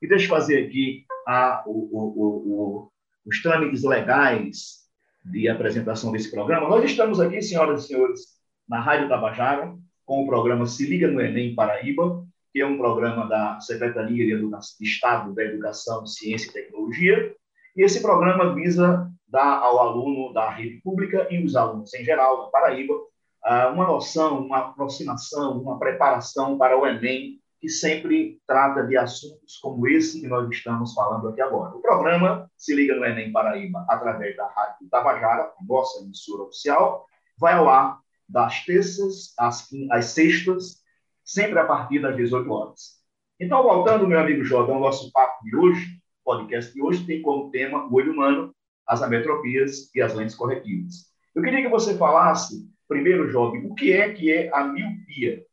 E 0.00 0.06
deixa 0.08 0.26
eu 0.26 0.28
fazer 0.28 0.66
aqui 0.66 1.04
a, 1.26 1.62
o, 1.66 1.72
o, 1.72 2.22
o, 2.26 2.92
os 3.26 3.42
trâmites 3.42 3.82
legais 3.82 4.78
de 5.24 5.48
apresentação 5.48 6.12
desse 6.12 6.30
programa. 6.30 6.68
Nós 6.68 6.84
estamos 6.84 7.20
aqui, 7.20 7.42
senhoras 7.42 7.84
e 7.84 7.88
senhores, 7.88 8.20
na 8.68 8.80
Rádio 8.80 9.08
Tabajara, 9.08 9.74
com 10.04 10.22
o 10.22 10.26
programa 10.26 10.66
Se 10.66 10.86
Liga 10.86 11.08
no 11.08 11.20
Enem 11.20 11.54
Paraíba, 11.54 12.24
que 12.52 12.60
é 12.60 12.66
um 12.66 12.78
programa 12.78 13.26
da 13.26 13.60
Secretaria 13.60 14.24
de, 14.24 14.50
Estado 14.80 15.34
da 15.34 15.44
Educação, 15.44 16.06
Ciência 16.06 16.48
e 16.48 16.52
Tecnologia. 16.52 17.34
E 17.76 17.82
esse 17.82 18.00
programa 18.00 18.54
visa 18.54 19.10
dar 19.28 19.60
ao 19.60 19.78
aluno 19.78 20.32
da 20.32 20.50
rede 20.50 20.80
pública 20.80 21.26
e 21.30 21.44
os 21.44 21.54
alunos 21.54 21.92
em 21.94 22.04
geral 22.04 22.44
da 22.44 22.50
Paraíba 22.50 22.94
ah, 23.42 23.70
uma 23.70 23.86
noção, 23.86 24.40
uma 24.40 24.58
aproximação, 24.58 25.60
uma 25.60 25.78
preparação 25.78 26.58
para 26.58 26.78
o 26.78 26.86
Enem, 26.86 27.40
que 27.60 27.68
sempre 27.68 28.40
trata 28.46 28.84
de 28.84 28.96
assuntos 28.96 29.58
como 29.58 29.88
esse 29.88 30.20
que 30.20 30.28
nós 30.28 30.48
estamos 30.50 30.94
falando 30.94 31.28
aqui 31.28 31.40
agora. 31.40 31.74
O 31.74 31.80
programa 31.80 32.50
Se 32.56 32.74
Liga 32.74 32.94
no 32.94 33.04
Enem 33.04 33.32
Paraíba, 33.32 33.84
através 33.88 34.36
da 34.36 34.46
Rádio 34.48 34.88
Tabajara, 34.90 35.52
nossa 35.66 36.02
emissora 36.02 36.44
oficial, 36.44 37.06
vai 37.38 37.54
ao 37.54 37.68
ar 37.68 37.98
das 38.28 38.64
terças 38.64 39.32
às, 39.38 39.66
às 39.90 40.06
sextas, 40.06 40.82
sempre 41.24 41.58
a 41.58 41.64
partir 41.64 42.00
das 42.00 42.16
18 42.16 42.50
horas. 42.50 42.98
Então, 43.40 43.62
voltando, 43.62 44.06
meu 44.06 44.20
amigo 44.20 44.44
Jordan, 44.44 44.74
ao 44.74 44.80
nosso 44.80 45.10
papo 45.12 45.42
de 45.44 45.56
hoje, 45.56 45.98
podcast 46.24 46.72
de 46.72 46.82
hoje 46.82 47.06
tem 47.06 47.22
como 47.22 47.50
tema 47.50 47.86
o 47.86 47.94
olho 47.94 48.12
humano, 48.12 48.54
as 48.88 49.02
ametropias 49.02 49.94
e 49.94 50.00
as 50.00 50.14
lentes 50.14 50.34
corretivas. 50.34 51.08
Eu 51.34 51.42
queria 51.42 51.62
que 51.62 51.68
você 51.68 51.96
falasse, 51.96 52.66
primeiro, 52.88 53.30
Jordan, 53.30 53.68
o 53.68 53.74
que 53.74 53.92
é 53.92 54.12
que 54.12 54.32
é 54.32 54.50
a 54.52 54.64
miopia? 54.64 55.44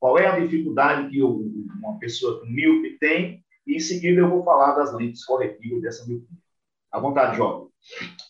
Qual 0.00 0.18
é 0.18 0.26
a 0.26 0.40
dificuldade 0.40 1.10
que 1.10 1.22
uma 1.22 1.98
pessoa 1.98 2.42
míope 2.46 2.98
tem? 2.98 3.44
E 3.66 3.76
em 3.76 3.80
seguida 3.80 4.20
eu 4.20 4.30
vou 4.30 4.42
falar 4.42 4.74
das 4.74 4.94
lentes 4.94 5.24
corretivas 5.24 5.82
dessa 5.82 6.06
miopia. 6.06 6.38
À 6.90 6.98
vontade, 6.98 7.36
Jordan. 7.36 7.66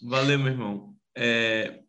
Valeu, 0.03 0.39
meu 0.39 0.49
irmão. 0.49 0.95
É, 1.17 1.81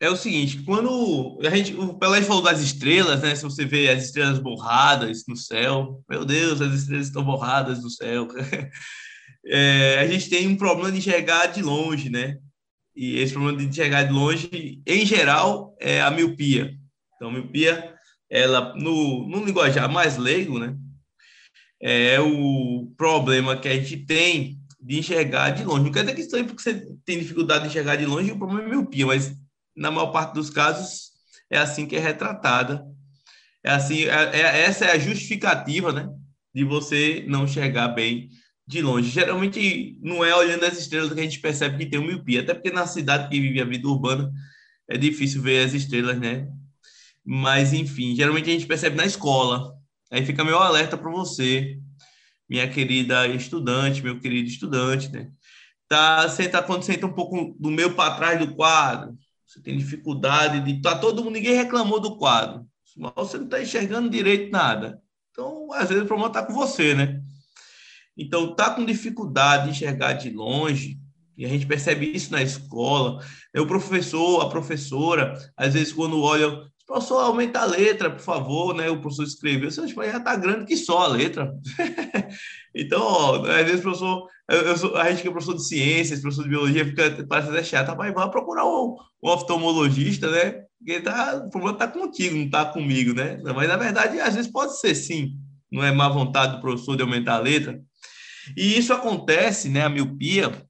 é 0.00 0.10
o 0.10 0.16
seguinte, 0.16 0.62
quando 0.62 1.40
a 1.44 1.50
gente, 1.50 1.74
o 1.74 1.94
Pelé 1.94 2.22
falou 2.22 2.42
das 2.42 2.60
estrelas, 2.60 3.22
né? 3.22 3.34
Se 3.34 3.42
você 3.42 3.64
vê 3.64 3.88
as 3.88 4.04
estrelas 4.04 4.38
borradas 4.38 5.24
no 5.26 5.36
céu, 5.36 6.02
meu 6.08 6.24
Deus, 6.24 6.60
as 6.60 6.72
estrelas 6.74 7.06
estão 7.06 7.24
borradas 7.24 7.82
no 7.82 7.90
céu. 7.90 8.28
É, 9.50 9.98
a 10.00 10.06
gente 10.06 10.28
tem 10.28 10.46
um 10.46 10.56
problema 10.56 10.92
de 10.92 10.98
enxergar 10.98 11.46
de 11.46 11.62
longe, 11.62 12.10
né? 12.10 12.36
E 12.94 13.18
esse 13.18 13.32
problema 13.32 13.58
de 13.58 13.66
enxergar 13.66 14.02
de 14.02 14.12
longe, 14.12 14.82
em 14.86 15.06
geral, 15.06 15.74
é 15.80 16.02
a 16.02 16.10
miopia. 16.10 16.76
Então, 17.16 17.28
a 17.28 17.32
miopia, 17.32 17.94
ela 18.28 18.74
no, 18.76 19.26
no 19.26 19.44
linguajar 19.44 19.90
mais 19.90 20.18
leigo, 20.18 20.58
né? 20.58 20.76
É 21.80 22.20
o 22.20 22.92
problema 22.96 23.56
que 23.56 23.68
a 23.68 23.74
gente 23.74 24.04
tem 24.04 24.58
de 24.80 24.98
enxergar 24.98 25.50
de 25.50 25.64
longe. 25.64 25.84
Não 25.84 25.92
quer 25.92 26.00
dizer 26.00 26.14
que 26.14 26.20
isso 26.20 26.36
é 26.36 26.42
porque 26.42 26.62
você 26.62 26.86
tem 27.04 27.18
dificuldade 27.18 27.64
de 27.64 27.70
enxergar 27.70 27.96
de 27.96 28.04
longe, 28.04 28.32
o 28.32 28.38
problema 28.38 28.64
é 28.64 28.68
miopia, 28.68 29.06
mas 29.06 29.32
na 29.74 29.90
maior 29.90 30.08
parte 30.08 30.34
dos 30.34 30.50
casos, 30.50 31.12
é 31.50 31.56
assim 31.56 31.86
que 31.86 31.96
é 31.96 32.00
retratada. 32.00 32.84
É 33.64 33.70
assim, 33.70 34.04
é, 34.04 34.40
é, 34.40 34.62
essa 34.62 34.84
é 34.84 34.92
a 34.92 34.98
justificativa, 34.98 35.92
né, 35.92 36.08
de 36.54 36.64
você 36.64 37.24
não 37.28 37.44
enxergar 37.44 37.88
bem 37.88 38.28
de 38.68 38.82
longe. 38.82 39.08
Geralmente 39.08 39.98
não 40.02 40.22
é 40.22 40.34
olhando 40.36 40.64
as 40.64 40.78
estrelas 40.78 41.10
que 41.10 41.18
a 41.18 41.22
gente 41.22 41.40
percebe 41.40 41.78
que 41.78 41.90
tem 41.90 41.98
miopia, 41.98 42.42
até 42.42 42.52
porque 42.52 42.70
na 42.70 42.86
cidade 42.86 43.30
que 43.30 43.40
vive 43.40 43.62
a 43.62 43.64
vida 43.64 43.88
urbana 43.88 44.30
é 44.86 44.98
difícil 44.98 45.40
ver 45.40 45.64
as 45.64 45.72
estrelas, 45.72 46.20
né? 46.20 46.46
Mas 47.24 47.72
enfim, 47.72 48.14
geralmente 48.14 48.50
a 48.50 48.52
gente 48.52 48.66
percebe 48.66 48.94
na 48.94 49.06
escola. 49.06 49.74
Aí 50.10 50.24
fica 50.24 50.44
meu 50.44 50.58
alerta 50.58 50.98
para 50.98 51.10
você, 51.10 51.78
minha 52.48 52.68
querida 52.68 53.26
estudante, 53.28 54.02
meu 54.02 54.20
querido 54.20 54.48
estudante, 54.48 55.10
né? 55.10 55.30
Tá, 55.88 56.28
senta, 56.28 56.62
quando 56.62 56.82
senta 56.82 57.06
um 57.06 57.12
pouco 57.12 57.56
do 57.58 57.70
meio 57.70 57.94
para 57.94 58.16
trás 58.16 58.38
do 58.38 58.54
quadro, 58.54 59.16
você 59.46 59.62
tem 59.62 59.78
dificuldade 59.78 60.60
de. 60.60 60.82
Tá 60.82 60.98
todo 60.98 61.24
mundo, 61.24 61.32
ninguém 61.32 61.54
reclamou 61.54 61.98
do 61.98 62.18
quadro. 62.18 62.66
Mas 62.98 63.12
você 63.16 63.38
não 63.38 63.44
está 63.46 63.62
enxergando 63.62 64.10
direito 64.10 64.50
nada. 64.50 65.00
Então, 65.30 65.72
às 65.72 65.88
vezes, 65.88 66.04
o 66.04 66.06
problema 66.06 66.28
está 66.28 66.44
com 66.44 66.52
você, 66.52 66.94
né? 66.94 67.22
Então, 68.18 68.54
tá 68.54 68.70
com 68.70 68.84
dificuldade 68.84 69.64
de 69.64 69.70
enxergar 69.70 70.14
de 70.14 70.30
longe, 70.30 70.98
e 71.36 71.46
a 71.46 71.48
gente 71.48 71.66
percebe 71.66 72.10
isso 72.12 72.32
na 72.32 72.42
escola. 72.42 73.24
É 73.54 73.60
o 73.60 73.66
professor, 73.66 74.42
a 74.42 74.48
professora, 74.48 75.34
às 75.56 75.74
vezes, 75.74 75.92
quando 75.92 76.20
olha, 76.20 76.64
professor, 76.84 77.20
aumenta 77.20 77.60
a 77.60 77.64
letra, 77.64 78.10
por 78.10 78.20
favor, 78.20 78.74
né? 78.74 78.90
O 78.90 79.00
professor 79.00 79.22
escreveu, 79.22 79.70
você 79.70 79.86
já 79.86 80.16
está 80.16 80.34
grande 80.34 80.66
que 80.66 80.76
só 80.76 81.04
a 81.04 81.06
letra. 81.06 81.54
então, 82.74 83.00
ó, 83.00 83.46
às 83.46 83.66
vezes, 83.66 83.80
professor, 83.80 84.26
eu, 84.48 84.76
sou, 84.76 84.96
a 84.96 85.08
gente 85.10 85.22
que 85.22 85.28
é 85.28 85.30
professor 85.30 85.54
de 85.54 85.68
ciências, 85.68 86.20
professor 86.20 86.42
de 86.42 86.48
biologia, 86.48 86.84
fica, 86.84 87.24
parece 87.28 87.50
até 87.50 87.62
chato, 87.62 87.96
mas 87.96 88.12
vai 88.12 88.30
procurar 88.30 88.64
um, 88.64 88.96
um 89.22 89.28
oftalmologista, 89.28 90.28
né? 90.30 90.62
Porque 90.78 91.00
tá, 91.00 91.36
o 91.46 91.50
problema 91.50 91.74
está 91.74 91.86
contigo, 91.86 92.36
não 92.36 92.46
está 92.46 92.64
comigo, 92.64 93.14
né? 93.14 93.40
Mas, 93.44 93.68
na 93.68 93.76
verdade, 93.76 94.18
às 94.18 94.34
vezes 94.34 94.50
pode 94.50 94.80
ser 94.80 94.94
sim, 94.96 95.36
não 95.70 95.84
é 95.84 95.92
má 95.92 96.08
vontade 96.08 96.56
do 96.56 96.60
professor 96.60 96.96
de 96.96 97.02
aumentar 97.02 97.36
a 97.36 97.40
letra. 97.40 97.80
E 98.56 98.78
isso 98.78 98.92
acontece, 98.92 99.68
né? 99.68 99.82
A 99.82 99.88
miopia, 99.88 100.66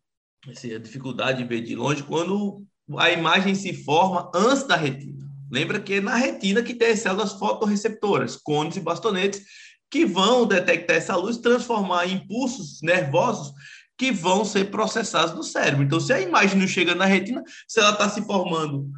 a 0.46 0.78
dificuldade 0.78 1.42
de 1.42 1.48
ver 1.48 1.62
de 1.62 1.74
longe, 1.74 2.02
quando 2.02 2.64
a 2.96 3.10
imagem 3.10 3.54
se 3.54 3.72
forma 3.72 4.30
antes 4.34 4.66
da 4.66 4.76
retina. 4.76 5.26
Lembra 5.50 5.80
que 5.80 5.94
é 5.94 6.00
na 6.00 6.14
retina 6.14 6.62
que 6.62 6.74
tem 6.74 6.92
as 6.92 7.00
células 7.00 7.32
fotorreceptoras, 7.32 8.36
cones 8.36 8.76
e 8.76 8.80
bastonetes, 8.80 9.42
que 9.90 10.04
vão 10.04 10.46
detectar 10.46 10.96
essa 10.96 11.16
luz, 11.16 11.38
transformar 11.38 12.06
em 12.06 12.14
impulsos 12.14 12.80
nervosos 12.82 13.52
que 13.96 14.12
vão 14.12 14.44
ser 14.44 14.70
processados 14.70 15.34
no 15.34 15.42
cérebro. 15.42 15.82
Então, 15.82 15.98
se 15.98 16.12
a 16.12 16.20
imagem 16.20 16.58
não 16.58 16.68
chega 16.68 16.94
na 16.94 17.04
retina, 17.04 17.42
se 17.66 17.80
ela 17.80 17.92
está 17.92 18.08
se 18.08 18.22
formando 18.22 18.88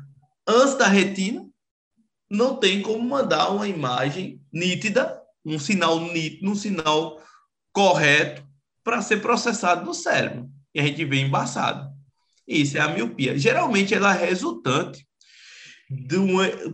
antes 0.46 0.74
da 0.74 0.86
retina, 0.86 1.46
não 2.28 2.56
tem 2.56 2.82
como 2.82 3.02
mandar 3.02 3.50
uma 3.50 3.66
imagem 3.66 4.40
nítida, 4.52 5.20
um 5.44 5.58
sinal 5.58 6.00
nítido, 6.00 6.50
um 6.50 6.54
sinal 6.54 7.20
correto 7.72 8.44
para 8.84 9.02
ser 9.02 9.20
processado 9.20 9.84
no 9.84 9.94
cérebro. 9.94 10.48
E 10.74 10.80
a 10.80 10.84
gente 10.84 11.04
vê 11.04 11.20
embaçado. 11.20 11.90
Isso 12.46 12.76
é 12.76 12.80
a 12.80 12.88
miopia. 12.88 13.38
Geralmente 13.38 13.94
ela 13.94 14.14
é 14.14 14.26
resultante 14.26 15.06
do, 15.88 16.26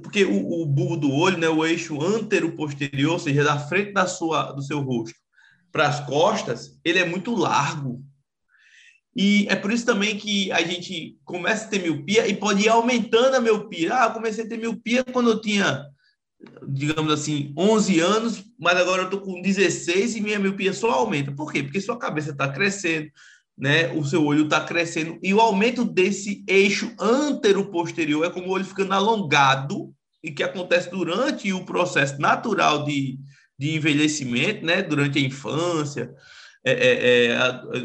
porque 0.02 0.24
o, 0.24 0.62
o 0.62 0.66
bulbo 0.66 0.96
do 0.96 1.12
olho, 1.12 1.38
né, 1.38 1.48
o 1.48 1.64
eixo 1.64 2.02
antero-posterior, 2.02 3.12
ou 3.12 3.18
seja, 3.18 3.42
da 3.42 3.58
frente 3.58 3.92
da 3.92 4.06
sua, 4.06 4.52
do 4.52 4.62
seu 4.62 4.80
rosto 4.80 5.18
para 5.72 5.88
as 5.88 6.00
costas, 6.00 6.78
ele 6.84 6.98
é 6.98 7.04
muito 7.04 7.34
largo. 7.34 8.02
E 9.14 9.46
é 9.48 9.56
por 9.56 9.72
isso 9.72 9.86
também 9.86 10.18
que 10.18 10.52
a 10.52 10.62
gente 10.62 11.18
começa 11.24 11.64
a 11.66 11.68
ter 11.68 11.82
miopia 11.82 12.26
e 12.26 12.36
pode 12.36 12.64
ir 12.64 12.68
aumentando 12.68 13.34
a 13.34 13.40
miopia. 13.40 13.94
Ah, 13.94 14.04
eu 14.04 14.12
comecei 14.12 14.44
a 14.44 14.48
ter 14.48 14.58
miopia 14.58 15.02
quando 15.04 15.30
eu 15.30 15.40
tinha, 15.40 15.86
digamos 16.66 17.12
assim, 17.12 17.52
11 17.56 18.00
anos, 18.00 18.44
mas 18.58 18.76
agora 18.78 19.02
eu 19.02 19.06
estou 19.06 19.20
com 19.20 19.40
16 19.40 20.16
e 20.16 20.20
minha 20.20 20.38
miopia 20.38 20.72
só 20.72 20.90
aumenta. 20.90 21.32
Por 21.32 21.52
quê? 21.52 21.62
Porque 21.62 21.80
sua 21.80 21.98
cabeça 21.98 22.30
está 22.30 22.48
crescendo, 22.48 23.10
né, 23.56 23.92
o 23.92 24.04
seu 24.04 24.24
olho 24.24 24.44
está 24.44 24.60
crescendo 24.60 25.18
e 25.22 25.32
o 25.32 25.40
aumento 25.40 25.84
desse 25.84 26.44
eixo 26.46 26.92
antero-posterior 27.00 28.24
é 28.24 28.30
como 28.30 28.48
o 28.48 28.50
olho 28.50 28.64
ficando 28.64 28.92
alongado 28.92 29.94
e 30.22 30.30
que 30.30 30.42
acontece 30.42 30.90
durante 30.90 31.52
o 31.52 31.64
processo 31.64 32.20
natural 32.20 32.84
de, 32.84 33.18
de 33.58 33.74
envelhecimento, 33.74 34.64
né, 34.64 34.82
durante 34.82 35.18
a 35.18 35.22
infância, 35.22 36.12
é, 36.66 36.72
é, 36.72 37.26
é, 37.26 37.36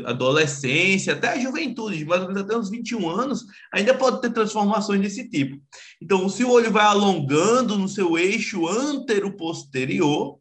adolescência, 0.08 1.14
até 1.14 1.30
a 1.30 1.40
juventude, 1.40 2.04
mais 2.04 2.22
ou 2.22 2.28
menos 2.28 2.42
até 2.42 2.58
uns 2.58 2.72
21 2.72 3.08
anos, 3.08 3.46
ainda 3.72 3.94
pode 3.94 4.20
ter 4.22 4.32
transformações 4.32 5.00
desse 5.00 5.30
tipo. 5.30 5.62
Então, 6.02 6.28
se 6.28 6.44
o 6.44 6.50
olho 6.50 6.72
vai 6.72 6.84
alongando 6.84 7.78
no 7.78 7.88
seu 7.88 8.18
eixo 8.18 8.68
antero-posterior, 8.68 10.40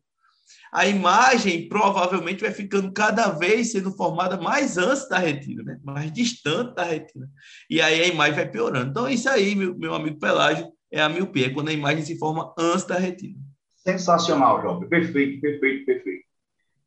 a 0.73 0.87
imagem 0.87 1.69
provavelmente 1.69 2.41
vai 2.41 2.51
ficando 2.51 2.91
cada 2.93 3.29
vez 3.29 3.73
sendo 3.73 3.93
formada 3.93 4.41
mais 4.41 4.79
antes 4.79 5.07
da 5.07 5.19
retina, 5.19 5.63
né? 5.63 5.79
mais 5.85 6.11
distante 6.11 6.75
da 6.75 6.85
retina. 6.85 7.29
E 7.69 7.79
aí 7.83 8.01
a 8.01 8.07
imagem 8.07 8.37
vai 8.37 8.49
piorando. 8.49 8.89
Então, 8.89 9.07
isso 9.07 9.29
aí, 9.29 9.55
meu, 9.55 9.77
meu 9.77 9.93
amigo 9.93 10.19
Pelágio, 10.19 10.67
é 10.91 11.03
a 11.03 11.11
miopia, 11.11 11.49
é 11.49 11.51
quando 11.51 11.69
a 11.69 11.75
imagem 11.75 12.05
se 12.05 12.19
forma 12.19 12.55
antes 12.59 12.87
da 12.87 12.97
retina. 12.97 13.37
Sensacional, 13.77 14.63
Job. 14.63 14.89
Perfeito, 14.89 15.43
perfeito, 15.43 15.85
perfeito. 15.85 16.30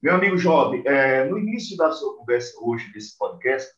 Meu 0.04 0.16
amigo 0.16 0.36
Job, 0.36 0.86
é, 0.86 1.24
no 1.24 1.40
início 1.40 1.78
da 1.78 1.90
sua 1.90 2.18
conversa 2.18 2.52
hoje, 2.60 2.92
desse 2.92 3.18
podcast, 3.18 3.74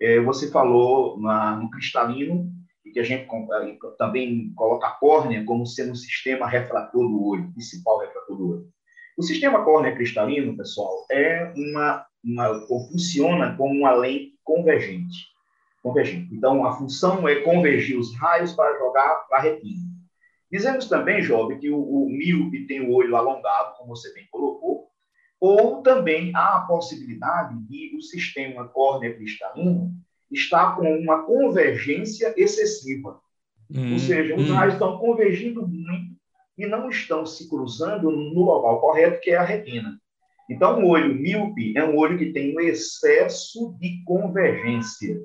é, 0.00 0.20
você 0.20 0.48
falou 0.48 1.20
na, 1.20 1.56
no 1.56 1.68
cristalino, 1.68 2.48
e 2.84 2.92
que 2.92 3.00
a 3.00 3.02
gente 3.02 3.24
é, 3.24 3.78
também 3.98 4.52
coloca 4.54 4.86
a 4.86 4.92
córnea 4.92 5.44
como 5.44 5.66
sendo 5.66 5.90
um 5.90 5.96
sistema 5.96 6.46
refrator 6.46 7.02
do 7.02 7.26
olho, 7.26 7.52
principal 7.52 7.98
refrator 7.98 8.36
do 8.36 8.48
olho. 8.48 8.68
O 9.18 9.24
sistema 9.24 9.64
córnea 9.64 9.92
cristalino, 9.92 10.56
pessoal, 10.56 11.04
é 11.10 11.52
uma, 11.56 12.06
uma 12.22 12.60
funciona 12.68 13.56
como 13.56 13.74
uma 13.74 13.90
lente 13.90 14.38
convergente. 14.44 15.26
convergente. 15.82 16.32
Então, 16.32 16.64
a 16.64 16.74
função 16.74 17.28
é 17.28 17.40
convergir 17.40 17.98
os 17.98 18.16
raios 18.16 18.52
para 18.52 18.78
jogar 18.78 19.26
para 19.28 19.38
a 19.38 19.42
retina. 19.42 19.82
Dizemos 20.48 20.88
também, 20.88 21.22
Job, 21.22 21.58
que 21.58 21.70
o, 21.70 21.82
o 21.82 22.08
míope 22.08 22.68
tem 22.68 22.82
o 22.82 22.92
olho 22.92 23.16
alongado, 23.16 23.74
como 23.76 23.96
você 23.96 24.14
bem 24.14 24.28
colocou, 24.30 24.89
ou 25.40 25.80
também 25.82 26.32
há 26.34 26.58
a 26.58 26.60
possibilidade 26.60 27.56
de 27.66 27.96
o 27.96 28.02
sistema 28.02 28.68
córnea 28.68 29.14
cristalino 29.14 29.90
estar 30.30 30.76
com 30.76 30.94
uma 30.98 31.22
convergência 31.22 32.34
excessiva. 32.36 33.20
Hum, 33.74 33.94
ou 33.94 33.98
seja, 33.98 34.36
os 34.36 34.50
hum. 34.50 34.54
raios 34.54 34.74
estão 34.74 34.98
convergindo 34.98 35.66
muito 35.66 36.14
e 36.58 36.66
não 36.66 36.90
estão 36.90 37.24
se 37.24 37.48
cruzando 37.48 38.10
no 38.10 38.42
local 38.42 38.80
correto, 38.80 39.20
que 39.20 39.30
é 39.30 39.36
a 39.36 39.42
retina. 39.42 39.98
Então, 40.48 40.82
o 40.82 40.88
olho 40.88 41.14
míope 41.14 41.76
é 41.76 41.84
um 41.84 41.96
olho 41.96 42.18
que 42.18 42.32
tem 42.32 42.54
um 42.54 42.60
excesso 42.60 43.76
de 43.78 44.02
convergência. 44.04 45.16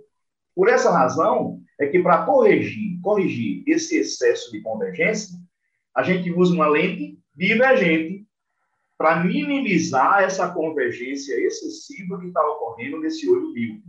Por 0.56 0.70
essa 0.70 0.92
razão, 0.92 1.60
é 1.80 1.88
que 1.88 2.00
para 2.00 2.26
corrigir, 2.26 3.00
corrigir 3.02 3.64
esse 3.68 3.98
excesso 3.98 4.52
de 4.52 4.62
convergência, 4.62 5.38
a 5.94 6.04
gente 6.04 6.32
usa 6.32 6.54
uma 6.54 6.68
lente 6.68 7.20
divergente 7.36 8.25
para 8.98 9.24
minimizar 9.24 10.24
essa 10.24 10.50
convergência 10.50 11.34
excessiva 11.36 12.20
que 12.20 12.28
está 12.28 12.42
ocorrendo 12.42 13.00
nesse 13.00 13.30
olho 13.30 13.52
míope. 13.52 13.84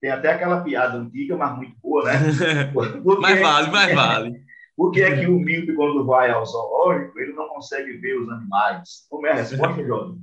Tem 0.00 0.10
até 0.10 0.32
aquela 0.32 0.60
piada 0.60 0.98
antiga, 0.98 1.36
mas 1.36 1.56
muito 1.56 1.76
boa, 1.82 2.04
né? 2.04 2.12
Mais 3.20 3.40
vale, 3.40 3.70
mais 3.70 3.94
vale. 3.94 4.46
Por 4.76 4.92
que 4.92 5.00
é 5.02 5.18
que 5.18 5.26
o 5.26 5.38
míope, 5.38 5.72
quando 5.74 6.04
vai 6.04 6.30
ao 6.30 6.44
zoológico, 6.44 7.18
ele 7.18 7.32
não 7.32 7.48
consegue 7.48 7.96
ver 7.96 8.20
os 8.20 8.28
animais? 8.28 9.06
Como 9.08 9.26
é 9.26 9.32
a 9.32 9.36
resposta, 9.36 9.84
Jovem? 9.84 10.18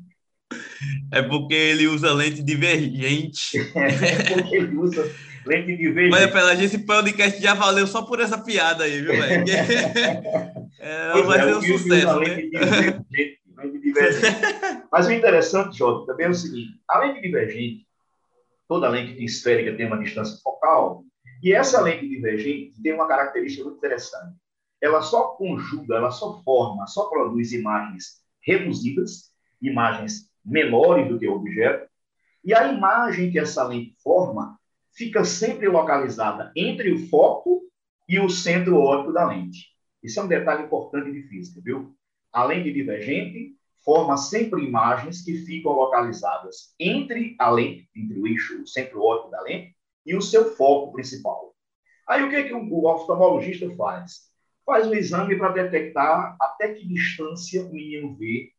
É 1.11 1.21
porque 1.21 1.53
ele 1.53 1.87
usa 1.87 2.13
lente 2.13 2.43
divergente. 2.43 3.57
É, 3.75 4.33
porque 4.33 4.55
ele 4.55 4.75
usa 4.77 5.11
lente 5.45 5.77
divergente. 5.77 6.09
Mas, 6.09 6.31
pela 6.31 6.55
gente, 6.55 6.65
esse 6.65 6.79
podcast 6.79 7.41
já 7.41 7.53
valeu 7.53 7.87
só 7.87 8.03
por 8.03 8.19
essa 8.19 8.37
piada 8.37 8.83
aí, 8.83 9.01
viu, 9.01 9.11
velho? 9.11 9.45
é, 10.79 11.21
vai 11.23 11.39
é, 11.39 11.43
ser 11.43 11.55
um 11.55 11.61
sucesso, 11.61 12.19
né? 12.19 12.25
Lente 12.27 12.49
divergente, 12.49 13.39
lente 13.63 13.79
divergente. 13.79 14.25
Mas 14.91 15.07
o 15.07 15.11
interessante, 15.11 15.77
Jovem, 15.77 16.05
também 16.05 16.27
é 16.27 16.29
o 16.29 16.33
seguinte: 16.33 16.79
a 16.87 16.99
lente 16.99 17.21
divergente, 17.21 17.87
toda 18.67 18.89
lente 18.89 19.23
esférica 19.23 19.75
tem 19.75 19.87
uma 19.87 19.99
distância 19.99 20.37
focal, 20.43 21.03
e 21.41 21.53
essa 21.53 21.81
lente 21.81 22.07
divergente 22.07 22.81
tem 22.81 22.93
uma 22.93 23.07
característica 23.07 23.63
muito 23.63 23.77
interessante. 23.77 24.35
Ela 24.81 25.01
só 25.01 25.29
conjuga, 25.35 25.95
ela 25.95 26.11
só 26.11 26.41
forma, 26.43 26.85
só 26.87 27.09
produz 27.09 27.53
imagens 27.53 28.21
reduzidas, 28.41 29.31
imagens 29.61 30.29
menores 30.43 31.07
do 31.07 31.17
que 31.17 31.27
o 31.27 31.35
objeto, 31.35 31.89
e 32.43 32.53
a 32.53 32.71
imagem 32.71 33.31
que 33.31 33.39
essa 33.39 33.63
lente 33.63 33.95
forma 34.03 34.59
fica 34.91 35.23
sempre 35.23 35.67
localizada 35.67 36.51
entre 36.55 36.91
o 36.91 37.07
foco 37.07 37.63
e 38.07 38.19
o 38.19 38.29
centro 38.29 38.77
óptico 38.77 39.13
da 39.13 39.25
lente. 39.25 39.73
Isso 40.03 40.19
é 40.19 40.23
um 40.23 40.27
detalhe 40.27 40.63
importante 40.63 41.11
de 41.11 41.23
física, 41.23 41.61
viu? 41.63 41.95
A 42.33 42.43
lente 42.45 42.73
divergente 42.73 43.55
forma 43.85 44.17
sempre 44.17 44.65
imagens 44.65 45.21
que 45.21 45.35
ficam 45.45 45.73
localizadas 45.73 46.73
entre 46.79 47.35
a 47.37 47.49
lente, 47.51 47.87
entre 47.95 48.19
o 48.19 48.25
eixo, 48.25 48.61
o 48.61 48.67
centro 48.67 49.03
óptico 49.03 49.31
da 49.31 49.41
lente, 49.41 49.75
e 50.05 50.15
o 50.15 50.21
seu 50.21 50.55
foco 50.55 50.91
principal. 50.91 51.53
Aí 52.07 52.23
o 52.23 52.29
que, 52.29 52.35
é 52.35 52.43
que 52.43 52.53
o 52.53 52.85
oftalmologista 52.85 53.69
faz? 53.75 54.31
Faz 54.65 54.87
um 54.87 54.93
exame 54.93 55.37
para 55.37 55.51
detectar 55.51 56.35
até 56.39 56.73
que 56.73 56.87
distância 56.87 57.63
o 57.63 57.71
menino 57.71 58.15
vê 58.15 58.51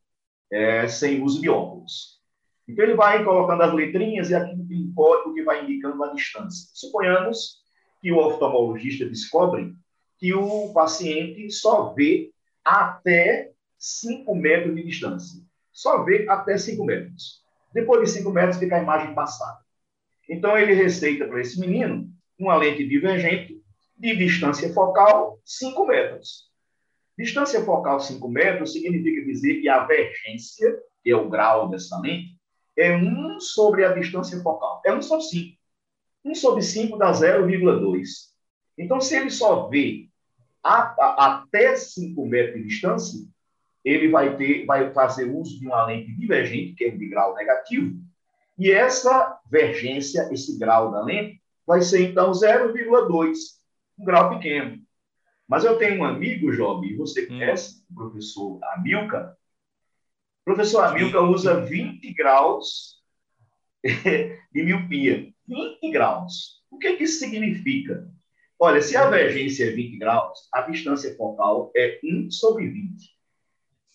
é, 0.51 0.87
sem 0.87 1.21
uso 1.21 1.41
de 1.41 1.49
óculos. 1.49 2.21
Então, 2.67 2.83
ele 2.83 2.95
vai 2.95 3.23
colocando 3.23 3.61
as 3.61 3.73
letrinhas 3.73 4.29
e 4.29 4.35
aqui 4.35 4.55
tem 4.67 4.83
um 4.83 4.93
código 4.93 5.33
que 5.33 5.43
vai 5.43 5.63
indicando 5.63 6.03
a 6.03 6.13
distância. 6.13 6.69
Suponhamos 6.73 7.63
que 8.01 8.11
o 8.11 8.17
oftalmologista 8.17 9.05
descobre 9.05 9.73
que 10.17 10.33
o 10.33 10.71
paciente 10.73 11.51
só 11.51 11.93
vê 11.93 12.31
até 12.63 13.51
5 13.77 14.33
metros 14.35 14.75
de 14.75 14.83
distância. 14.83 15.41
Só 15.71 16.03
vê 16.03 16.25
até 16.29 16.57
5 16.57 16.83
metros. 16.85 17.43
Depois 17.73 18.01
de 18.01 18.17
5 18.17 18.31
metros 18.31 18.57
fica 18.57 18.77
a 18.77 18.81
imagem 18.81 19.13
passada. 19.13 19.59
Então, 20.29 20.57
ele 20.57 20.73
receita 20.73 21.27
para 21.27 21.41
esse 21.41 21.59
menino 21.59 22.09
uma 22.39 22.55
lente 22.55 22.87
divergente 22.87 23.61
de 23.97 24.15
distância 24.15 24.73
focal 24.73 25.39
5 25.43 25.85
metros. 25.85 26.49
Distância 27.17 27.63
focal 27.63 27.99
5 27.99 28.27
metros 28.27 28.73
significa 28.73 29.25
dizer 29.25 29.61
que 29.61 29.69
a 29.69 29.85
vergência, 29.85 30.77
que 31.03 31.11
é 31.11 31.15
o 31.15 31.29
grau 31.29 31.69
dessa 31.69 31.99
lente, 31.99 32.35
é 32.77 32.95
1 32.95 33.39
sobre 33.39 33.85
a 33.85 33.93
distância 33.93 34.41
focal. 34.41 34.81
É 34.85 34.93
1 34.93 35.01
sobre 35.01 35.25
5. 35.25 35.57
1 36.25 36.35
sobre 36.35 36.61
5 36.61 36.97
dá 36.97 37.11
0,2. 37.11 38.07
Então, 38.77 38.99
se 38.99 39.15
ele 39.15 39.29
só 39.29 39.67
vê 39.67 40.09
a, 40.61 40.95
a, 40.99 41.35
até 41.35 41.75
5 41.75 42.25
metros 42.25 42.61
de 42.61 42.67
distância, 42.67 43.19
ele 43.85 44.09
vai, 44.09 44.35
ter, 44.35 44.65
vai 44.65 44.91
fazer 44.91 45.25
uso 45.25 45.59
de 45.59 45.67
uma 45.67 45.85
lente 45.85 46.11
divergente, 46.13 46.73
que 46.73 46.85
é 46.85 46.89
de 46.89 47.07
grau 47.07 47.35
negativo, 47.35 47.95
e 48.57 48.71
essa 48.71 49.39
vergência, 49.49 50.27
esse 50.31 50.57
grau 50.57 50.91
da 50.91 51.03
lente, 51.03 51.41
vai 51.67 51.81
ser, 51.81 52.09
então, 52.09 52.31
0,2, 52.31 53.37
um 53.99 54.05
grau 54.05 54.29
pequeno. 54.35 54.81
Mas 55.47 55.63
eu 55.63 55.77
tenho 55.77 56.01
um 56.01 56.05
amigo, 56.05 56.51
Job, 56.51 56.95
você 56.95 57.25
hum. 57.25 57.27
conhece 57.27 57.79
hum. 57.79 57.83
o 57.91 57.95
professor 57.95 58.59
Amilca? 58.73 59.37
O 60.41 60.45
professor 60.45 60.83
Amilca 60.83 61.21
usa 61.21 61.61
20 61.61 62.13
graus 62.13 63.01
de 63.83 64.63
miopia. 64.63 65.31
20 65.47 65.91
graus. 65.91 66.63
O 66.71 66.77
que, 66.77 66.95
que 66.95 67.03
isso 67.03 67.19
significa? 67.19 68.09
Olha, 68.59 68.81
se 68.81 68.95
a 68.95 69.09
vergência 69.09 69.65
é 69.65 69.71
20 69.71 69.97
graus, 69.97 70.47
a 70.51 70.61
distância 70.61 71.15
focal 71.15 71.71
é 71.75 71.99
1 72.03 72.31
sobre 72.31 72.67
20. 72.67 73.14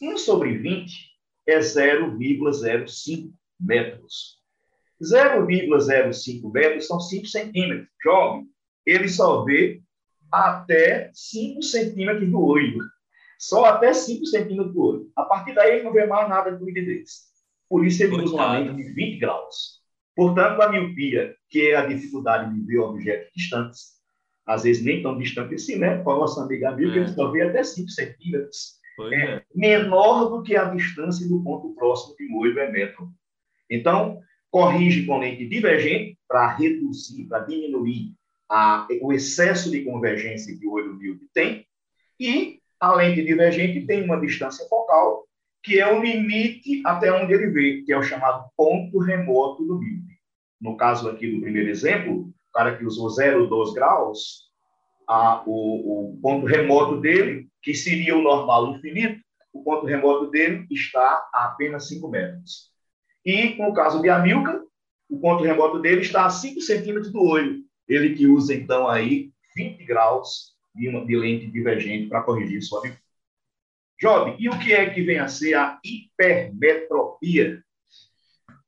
1 0.00 0.16
sobre 0.18 0.56
20 0.58 1.10
é 1.46 1.58
0,05 1.58 3.32
metros. 3.58 4.40
0,05 5.02 6.52
metros 6.52 6.86
são 6.86 7.00
5 7.00 7.26
centímetros. 7.26 7.88
Jovem, 8.02 8.46
ele 8.84 9.08
só 9.08 9.44
vê 9.44 9.80
até 10.30 11.10
5 11.14 11.62
centímetros 11.62 12.28
do 12.30 12.40
olho. 12.40 12.78
Só 13.38 13.64
até 13.64 13.92
5 13.92 14.26
centímetros 14.26 14.74
do 14.74 14.82
olho. 14.82 15.12
A 15.16 15.24
partir 15.24 15.54
daí, 15.54 15.76
ele 15.76 15.84
não 15.84 15.92
vê 15.92 16.06
mais 16.06 16.28
nada 16.28 16.52
do 16.52 16.68
interesse. 16.68 17.30
Por 17.68 17.86
isso, 17.86 18.02
ele 18.02 18.16
usa 18.16 18.34
uma 18.34 18.58
lente 18.58 18.76
de 18.76 18.92
20 18.92 19.18
graus. 19.18 19.80
Portanto, 20.14 20.60
a 20.60 20.70
miopia, 20.70 21.34
que 21.48 21.70
é 21.70 21.76
a 21.76 21.86
dificuldade 21.86 22.52
de 22.52 22.60
ver 22.66 22.78
objetos 22.78 23.30
distantes, 23.34 24.00
às 24.46 24.64
vezes 24.64 24.84
nem 24.84 25.02
tão 25.02 25.16
distantes 25.16 25.62
assim, 25.62 25.76
né? 25.76 26.02
Com 26.02 26.10
a 26.10 26.18
nossa 26.18 26.42
amiga 26.42 26.68
amiga, 26.68 26.92
é. 26.92 26.96
ele 26.96 27.08
só 27.08 27.30
vê 27.30 27.42
até 27.42 27.62
5 27.62 27.88
centímetros. 27.88 28.79
É, 29.08 29.14
é, 29.14 29.42
menor 29.54 30.28
do 30.28 30.42
que 30.42 30.56
a 30.56 30.64
distância 30.64 31.26
do 31.28 31.42
ponto 31.42 31.74
próximo 31.74 32.16
que 32.16 32.26
o 32.26 32.38
olho 32.38 32.58
é 32.58 32.70
metro. 32.70 33.08
Então, 33.68 34.20
corrige 34.50 35.06
com 35.06 35.18
lente 35.18 35.46
divergente 35.46 36.18
para 36.26 36.54
reduzir, 36.54 37.24
para 37.24 37.40
diminuir 37.40 38.14
a, 38.48 38.86
o 39.00 39.12
excesso 39.12 39.70
de 39.70 39.84
convergência 39.84 40.56
que 40.58 40.66
o 40.66 40.72
olho 40.72 40.94
míope 40.94 41.28
tem, 41.32 41.66
e 42.18 42.58
a 42.80 42.92
lente 42.94 43.24
divergente 43.24 43.86
tem 43.86 44.02
uma 44.02 44.20
distância 44.20 44.66
focal, 44.68 45.26
que 45.62 45.78
é 45.78 45.92
o 45.92 46.02
limite 46.02 46.82
até 46.84 47.12
onde 47.12 47.32
ele 47.32 47.48
vê, 47.48 47.82
que 47.82 47.92
é 47.92 47.98
o 47.98 48.02
chamado 48.02 48.50
ponto 48.56 48.98
remoto 48.98 49.64
do 49.64 49.78
míope. 49.78 50.18
No 50.60 50.76
caso 50.76 51.08
aqui 51.08 51.30
do 51.30 51.40
primeiro 51.40 51.68
exemplo, 51.68 52.22
o 52.22 52.52
cara 52.52 52.76
que 52.76 52.84
usou 52.84 53.08
0,2 53.08 53.72
graus, 53.72 54.49
a, 55.10 55.42
o, 55.44 56.12
o 56.12 56.20
ponto 56.22 56.46
remoto 56.46 57.00
dele, 57.00 57.48
que 57.60 57.74
seria 57.74 58.16
o 58.16 58.22
normal 58.22 58.76
infinito, 58.76 59.20
o 59.52 59.60
ponto 59.64 59.84
remoto 59.84 60.30
dele 60.30 60.64
está 60.70 61.28
a 61.34 61.46
apenas 61.46 61.88
5 61.88 62.08
metros. 62.08 62.70
E, 63.26 63.60
no 63.60 63.74
caso 63.74 64.00
de 64.00 64.08
Amilcar, 64.08 64.60
o 65.08 65.18
ponto 65.18 65.42
remoto 65.42 65.80
dele 65.80 66.02
está 66.02 66.26
a 66.26 66.30
5 66.30 66.60
centímetros 66.60 67.12
do 67.12 67.20
olho, 67.24 67.58
ele 67.88 68.14
que 68.14 68.28
usa, 68.28 68.54
então, 68.54 68.86
aí 68.86 69.32
20 69.56 69.84
graus 69.84 70.54
de, 70.72 70.88
uma, 70.88 71.04
de 71.04 71.16
lente 71.16 71.48
divergente 71.48 72.08
para 72.08 72.22
corrigir 72.22 72.62
sua 72.62 72.80
miopia. 72.80 73.00
Job, 74.00 74.36
e 74.38 74.48
o 74.48 74.56
que 74.60 74.72
é 74.72 74.88
que 74.90 75.02
vem 75.02 75.18
a 75.18 75.26
ser 75.26 75.54
a 75.54 75.80
hipermetropia? 75.84 77.60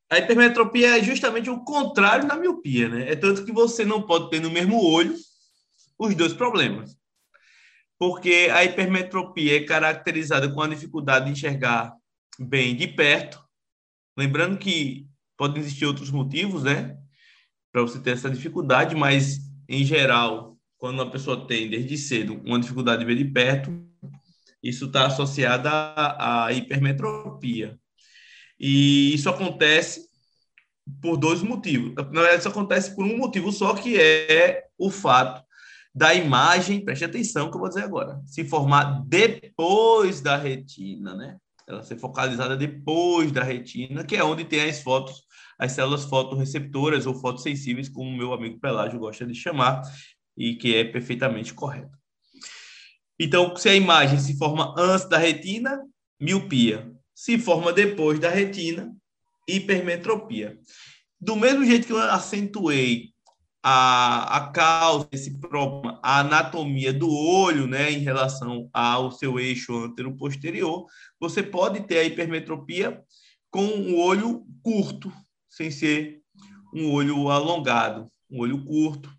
A 0.09 0.19
hipermetropia 0.19 0.97
é 0.99 1.01
justamente 1.01 1.49
o 1.49 1.63
contrário 1.63 2.27
da 2.27 2.35
miopia, 2.35 2.89
né? 2.89 3.09
É 3.09 3.15
tanto 3.15 3.45
que 3.45 3.51
você 3.51 3.85
não 3.85 4.01
pode 4.01 4.29
ter 4.29 4.41
no 4.41 4.51
mesmo 4.51 4.83
olho 4.83 5.15
os 5.97 6.15
dois 6.15 6.33
problemas. 6.33 6.97
Porque 7.97 8.49
a 8.51 8.63
hipermetropia 8.63 9.57
é 9.57 9.65
caracterizada 9.65 10.51
com 10.51 10.61
a 10.61 10.67
dificuldade 10.67 11.25
de 11.25 11.31
enxergar 11.31 11.95
bem 12.39 12.75
de 12.75 12.87
perto. 12.87 13.41
Lembrando 14.17 14.57
que 14.57 15.07
podem 15.37 15.61
existir 15.61 15.85
outros 15.85 16.11
motivos, 16.11 16.63
né? 16.63 16.97
para 17.73 17.81
você 17.81 17.99
ter 17.99 18.11
essa 18.11 18.29
dificuldade, 18.29 18.95
mas 18.95 19.39
em 19.67 19.83
geral, 19.83 20.55
quando 20.77 20.99
uma 20.99 21.09
pessoa 21.09 21.47
tem 21.47 21.67
desde 21.67 21.97
cedo 21.97 22.39
uma 22.45 22.59
dificuldade 22.59 22.99
de 22.99 23.05
ver 23.05 23.15
de 23.15 23.25
perto, 23.25 23.71
isso 24.61 24.85
está 24.85 25.07
associado 25.07 25.67
à, 25.67 26.45
à 26.45 26.53
hipermetropia. 26.53 27.77
E 28.59 29.13
isso 29.13 29.27
acontece 29.27 30.07
por 31.01 31.17
dois 31.17 31.41
motivos. 31.41 31.95
Na 31.95 32.03
verdade, 32.03 32.39
isso 32.39 32.47
acontece 32.47 32.95
por 32.95 33.03
um 33.03 33.17
motivo 33.17 33.51
só, 33.51 33.73
que 33.73 33.99
é 33.99 34.65
o 34.77 34.91
fato 34.91 35.42
da 35.93 36.13
imagem, 36.13 36.83
preste 36.83 37.05
atenção 37.05 37.49
que 37.49 37.55
eu 37.55 37.59
vou 37.59 37.69
dizer 37.69 37.83
agora, 37.83 38.21
se 38.25 38.43
formar 38.43 39.03
depois 39.05 40.21
da 40.21 40.35
retina, 40.35 41.13
né? 41.13 41.37
Ela 41.67 41.83
ser 41.83 41.97
focalizada 41.97 42.57
depois 42.57 43.31
da 43.31 43.43
retina, 43.43 44.03
que 44.03 44.15
é 44.15 44.23
onde 44.23 44.43
tem 44.43 44.61
as 44.67 44.81
fotos 44.81 45.23
as 45.57 45.71
células 45.71 46.05
fotorreceptoras 46.05 47.05
ou 47.05 47.15
fotossensíveis, 47.15 47.89
como 47.89 48.09
o 48.09 48.17
meu 48.17 48.33
amigo 48.33 48.59
Pelágio 48.59 48.99
gosta 48.99 49.25
de 49.25 49.35
chamar, 49.35 49.81
e 50.35 50.55
que 50.55 50.75
é 50.75 50.83
perfeitamente 50.83 51.53
correto. 51.53 51.97
Então, 53.19 53.55
se 53.55 53.69
a 53.69 53.75
imagem 53.75 54.19
se 54.19 54.37
forma 54.37 54.73
antes 54.77 55.07
da 55.07 55.17
retina, 55.17 55.81
miopia. 56.19 56.91
Se 57.13 57.37
forma 57.37 57.71
depois 57.71 58.19
da 58.19 58.29
retina, 58.29 58.93
hipermetropia. 59.47 60.59
Do 61.21 61.35
mesmo 61.35 61.63
jeito 61.63 61.87
que 61.87 61.93
eu 61.93 61.99
acentuei 61.99 63.12
a, 63.65 64.37
a 64.37 64.51
causa 64.51 65.07
desse 65.09 65.39
problema, 65.39 65.97
a 66.03 66.19
anatomia 66.19 66.91
do 66.91 67.09
olho, 67.09 67.65
né, 67.65 67.89
em 67.89 67.99
relação 67.99 68.69
ao 68.73 69.09
seu 69.09 69.39
eixo 69.39 69.85
antero-posterior, 69.85 70.85
você 71.17 71.41
pode 71.41 71.79
ter 71.87 71.99
a 71.99 72.03
hipermetropia 72.03 73.01
com 73.49 73.63
um 73.63 73.97
olho 73.97 74.45
curto, 74.61 75.13
sem 75.49 75.71
ser 75.71 76.19
um 76.73 76.91
olho 76.91 77.29
alongado, 77.29 78.11
um 78.29 78.41
olho 78.41 78.65
curto. 78.65 79.09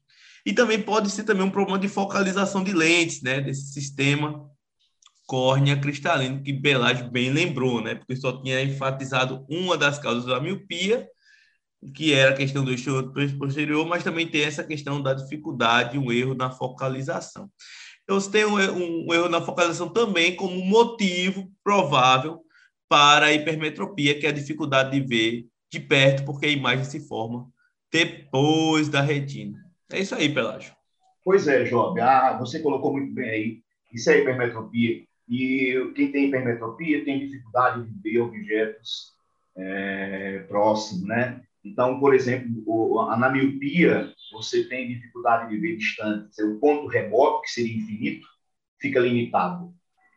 E 0.44 0.52
também 0.52 0.82
pode 0.82 1.10
ser 1.10 1.24
também 1.24 1.46
um 1.46 1.50
problema 1.50 1.78
de 1.78 1.88
focalização 1.88 2.62
de 2.62 2.74
lentes, 2.74 3.22
né, 3.22 3.40
desse 3.40 3.72
sistema 3.72 4.46
córnea 5.26 5.80
cristalino, 5.80 6.42
que 6.42 6.52
Belage 6.52 7.04
bem 7.04 7.30
lembrou, 7.30 7.80
né, 7.80 7.94
porque 7.94 8.14
só 8.14 8.42
tinha 8.42 8.62
enfatizado 8.62 9.46
uma 9.48 9.78
das 9.78 9.98
causas 9.98 10.26
da 10.26 10.38
miopia, 10.38 11.08
que 11.92 12.12
era 12.12 12.30
a 12.30 12.36
questão 12.36 12.64
do 12.64 12.70
eixo 12.70 13.12
posterior, 13.38 13.86
mas 13.86 14.04
também 14.04 14.26
tem 14.26 14.44
essa 14.44 14.64
questão 14.64 15.02
da 15.02 15.12
dificuldade, 15.12 15.98
um 15.98 16.10
erro 16.10 16.34
na 16.34 16.50
focalização. 16.50 17.50
Então, 18.02 18.20
você 18.20 18.30
tem 18.30 18.44
um, 18.44 18.56
um 18.56 19.12
erro 19.14 19.28
na 19.28 19.40
focalização 19.40 19.88
também 19.88 20.36
como 20.36 20.64
motivo 20.64 21.50
provável 21.62 22.40
para 22.88 23.26
a 23.26 23.32
hipermetropia, 23.32 24.18
que 24.18 24.26
é 24.26 24.28
a 24.28 24.32
dificuldade 24.32 24.90
de 24.90 25.06
ver 25.06 25.46
de 25.70 25.80
perto, 25.80 26.24
porque 26.24 26.46
a 26.46 26.50
imagem 26.50 26.84
se 26.84 27.00
forma 27.00 27.48
depois 27.90 28.88
da 28.88 29.00
retina. 29.00 29.58
É 29.90 30.00
isso 30.00 30.14
aí, 30.14 30.32
Pelágio. 30.32 30.74
Pois 31.24 31.48
é, 31.48 31.64
Job. 31.64 32.00
Ah, 32.00 32.36
você 32.38 32.60
colocou 32.60 32.92
muito 32.92 33.12
bem 33.12 33.30
aí. 33.30 33.62
Isso 33.92 34.10
é 34.10 34.20
hipermetropia. 34.20 35.02
E 35.28 35.92
quem 35.94 36.12
tem 36.12 36.26
hipermetropia 36.26 37.04
tem 37.04 37.20
dificuldade 37.20 37.88
de 37.88 38.00
ver 38.02 38.20
objetos 38.20 39.14
é, 39.56 40.44
próximos, 40.48 41.06
né? 41.06 41.40
Então, 41.64 41.98
por 41.98 42.14
exemplo, 42.14 42.62
na 43.16 43.30
miopia, 43.30 44.12
você 44.30 44.64
tem 44.68 44.88
dificuldade 44.88 45.50
de 45.50 45.58
ver 45.58 45.76
distante. 45.76 46.42
O 46.42 46.60
ponto 46.60 46.86
remoto, 46.86 47.42
que 47.42 47.50
seria 47.50 47.76
infinito, 47.76 48.26
fica 48.78 49.00
limitado. 49.00 49.72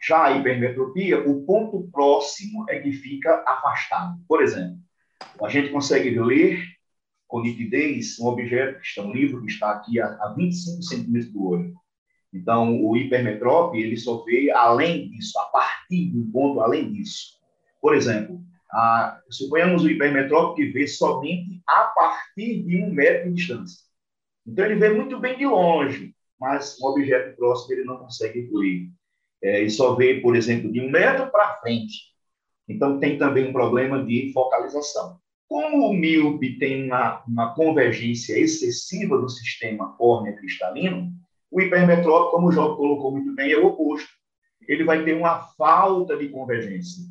Já 0.05 0.25
a 0.25 0.38
hipermetropia, 0.38 1.27
o 1.27 1.45
ponto 1.45 1.89
próximo 1.91 2.65
é 2.69 2.79
que 2.79 2.91
fica 2.91 3.43
afastado. 3.47 4.19
Por 4.27 4.43
exemplo, 4.43 4.77
a 5.41 5.49
gente 5.49 5.69
consegue 5.69 6.10
ler 6.19 6.62
com 7.27 7.41
nitidez 7.41 8.19
um 8.19 8.27
objeto 8.27 8.79
que 8.79 8.86
está 8.86 9.01
um 9.01 9.13
livro 9.13 9.41
que 9.41 9.51
está 9.51 9.71
aqui 9.71 9.99
a, 9.99 10.07
a 10.07 10.33
25 10.36 10.81
centímetros 10.83 11.31
do 11.31 11.45
olho. 11.45 11.73
Então, 12.33 12.83
o 12.83 12.95
hipermetrópe, 12.95 13.79
ele 13.79 13.97
só 13.97 14.23
vê 14.23 14.51
além 14.51 15.10
disso, 15.10 15.39
a 15.39 15.45
partir 15.45 16.12
de 16.12 16.17
um 16.17 16.29
ponto 16.29 16.60
além 16.60 16.91
disso. 16.91 17.38
Por 17.81 17.95
exemplo, 17.95 18.41
a, 18.71 19.21
suponhamos 19.30 19.84
o 19.84 19.89
hipermetrópe 19.89 20.62
que 20.62 20.71
vê 20.71 20.88
somente 20.88 21.62
a 21.67 21.84
partir 21.84 22.63
de 22.63 22.84
um 22.84 22.91
metro 22.91 23.30
de 23.30 23.36
distância. 23.36 23.80
Então, 24.45 24.65
ele 24.65 24.75
vê 24.75 24.89
muito 24.89 25.19
bem 25.19 25.38
de 25.38 25.45
longe, 25.45 26.13
mas 26.39 26.80
um 26.82 26.88
objeto 26.88 27.36
próximo 27.36 27.73
ele 27.73 27.84
não 27.84 27.97
consegue 27.97 28.39
incluir. 28.39 28.89
É, 29.41 29.60
ele 29.62 29.69
só 29.69 29.95
vê, 29.95 30.19
por 30.21 30.36
exemplo, 30.36 30.71
de 30.71 30.80
um 30.80 30.89
metro 30.89 31.30
para 31.30 31.56
frente. 31.56 31.95
Então, 32.67 32.99
tem 32.99 33.17
também 33.17 33.49
um 33.49 33.53
problema 33.53 34.03
de 34.03 34.32
focalização. 34.34 35.19
Como 35.47 35.89
o 35.89 35.93
míope 35.93 36.60
tem 36.60 36.86
uma, 36.86 37.23
uma 37.25 37.53
convergência 37.56 38.38
excessiva 38.38 39.17
do 39.17 39.30
sistema 39.30 39.95
córnea-cristalino, 39.97 41.12
o 41.49 41.62
hipermetrópico, 41.62 42.32
como 42.32 42.47
o 42.47 42.51
João 42.51 42.75
colocou 42.75 43.12
muito 43.12 43.34
bem, 43.34 43.51
é 43.51 43.58
o 43.58 43.67
oposto. 43.67 44.10
Ele 44.67 44.84
vai 44.84 45.03
ter 45.06 45.13
uma 45.13 45.39
falta 45.58 46.17
de 46.17 46.27
convergência. 46.27 47.03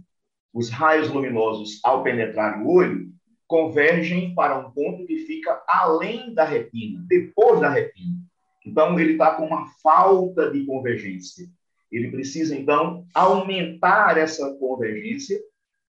Os 0.56 0.70
raios 0.70 1.10
luminosos, 1.10 1.80
ao 1.84 2.02
penetrar 2.02 2.62
o 2.62 2.70
olho, 2.70 3.12
convergem 3.46 4.34
para 4.34 4.58
um 4.58 4.70
ponto 4.70 5.04
que 5.04 5.18
fica 5.18 5.62
além 5.68 6.32
da 6.32 6.44
retina, 6.44 7.04
depois 7.06 7.60
da 7.60 7.68
retina. 7.68 8.16
Então, 8.64 8.98
ele 8.98 9.12
está 9.12 9.34
com 9.34 9.44
uma 9.44 9.66
falta 9.82 10.50
de 10.50 10.64
convergência. 10.64 11.46
Ele 11.92 12.10
precisa, 12.10 12.56
então, 12.56 13.04
aumentar 13.12 14.16
essa 14.16 14.54
convergência 14.54 15.38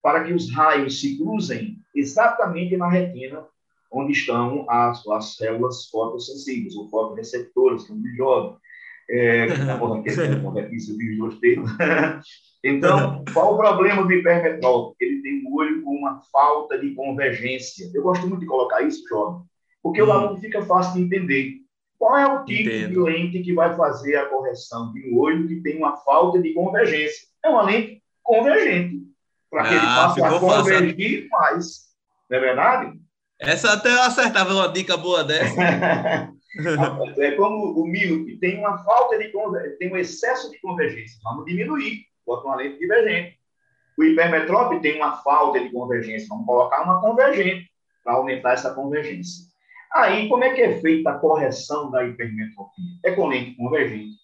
para 0.02 0.24
que 0.24 0.34
os 0.34 0.52
raios 0.52 1.00
se 1.00 1.16
cruzem 1.16 1.78
exatamente 1.94 2.76
na 2.76 2.90
retina, 2.90 3.46
onde 3.90 4.12
estão 4.12 4.68
as, 4.68 5.02
as 5.08 5.34
células 5.36 5.86
fotossensíveis, 5.86 6.76
ou 6.76 6.90
fotoreceptoras, 6.90 7.84
como 7.84 8.02
diz 8.02 8.14
jovem. 8.18 8.54
É, 9.10 9.46
então, 12.62 13.24
qual 13.32 13.54
o 13.54 13.56
problema 13.56 14.04
do 14.04 14.12
hipermetrópico? 14.12 14.96
Ele 15.00 15.22
tem 15.22 15.42
um 15.46 15.54
olho 15.54 15.82
com 15.82 15.92
uma 15.92 16.20
falta 16.30 16.78
de 16.78 16.94
convergência. 16.94 17.90
Eu 17.94 18.02
gosto 18.02 18.26
muito 18.26 18.40
de 18.40 18.46
colocar 18.46 18.82
isso, 18.82 19.02
jovem, 19.08 19.40
porque 19.82 20.02
hum. 20.02 20.08
o 20.08 20.12
aluno 20.12 20.38
fica 20.38 20.60
fácil 20.62 20.92
de 20.94 21.02
entender. 21.02 21.54
Qual 21.98 22.16
é 22.16 22.26
o 22.26 22.44
tipo 22.44 22.68
Entendo. 22.68 22.90
de 22.90 22.98
lente 23.00 23.40
que 23.40 23.54
vai 23.54 23.74
fazer 23.76 24.16
a 24.16 24.26
correção 24.26 24.92
de 24.92 25.10
um 25.10 25.18
olho 25.18 25.48
que 25.48 25.62
tem 25.62 25.78
uma 25.78 25.96
falta 25.96 26.40
de 26.40 26.54
convergência? 26.54 27.26
É 27.44 27.48
uma 27.48 27.62
lente 27.62 28.00
convergente 28.22 29.02
para 29.50 29.64
que 29.64 29.70
ah, 29.70 29.74
ele 29.74 29.86
passe 29.86 30.22
a 30.22 30.38
convergir 30.38 31.28
fácil. 31.28 31.30
mais. 31.30 31.88
Não 32.30 32.36
é 32.36 32.40
verdade? 32.40 33.00
Essa 33.40 33.72
até 33.72 33.92
eu 33.92 34.02
acertava 34.02 34.52
uma 34.52 34.68
dica 34.68 34.96
boa 34.96 35.24
dessa. 35.24 35.56
é 37.18 37.30
como 37.32 37.80
o 37.80 37.86
míope 37.86 38.36
tem 38.38 38.58
uma 38.58 38.78
falta 38.78 39.18
de 39.18 39.32
tem 39.78 39.92
um 39.92 39.96
excesso 39.96 40.50
de 40.50 40.60
convergência. 40.60 41.18
Vamos 41.22 41.44
diminuir, 41.44 42.04
bota 42.26 42.46
uma 42.46 42.56
lente 42.56 42.78
divergente. 42.78 43.38
O 43.96 44.04
hipermetrópe 44.04 44.80
tem 44.80 44.96
uma 44.96 45.16
falta 45.22 45.60
de 45.60 45.70
convergência. 45.70 46.28
Vamos 46.28 46.46
colocar 46.46 46.82
uma 46.82 47.00
convergente 47.00 47.70
para 48.02 48.14
aumentar 48.14 48.52
essa 48.52 48.74
convergência. 48.74 49.46
Aí, 49.94 50.28
como 50.28 50.44
é 50.44 50.52
que 50.52 50.60
é 50.60 50.80
feita 50.80 51.10
a 51.10 51.18
correção 51.18 51.90
da 51.90 52.04
hipermetropia? 52.04 52.84
É 53.04 53.12
com 53.12 53.26
lente 53.26 53.56
convergente. 53.56 54.16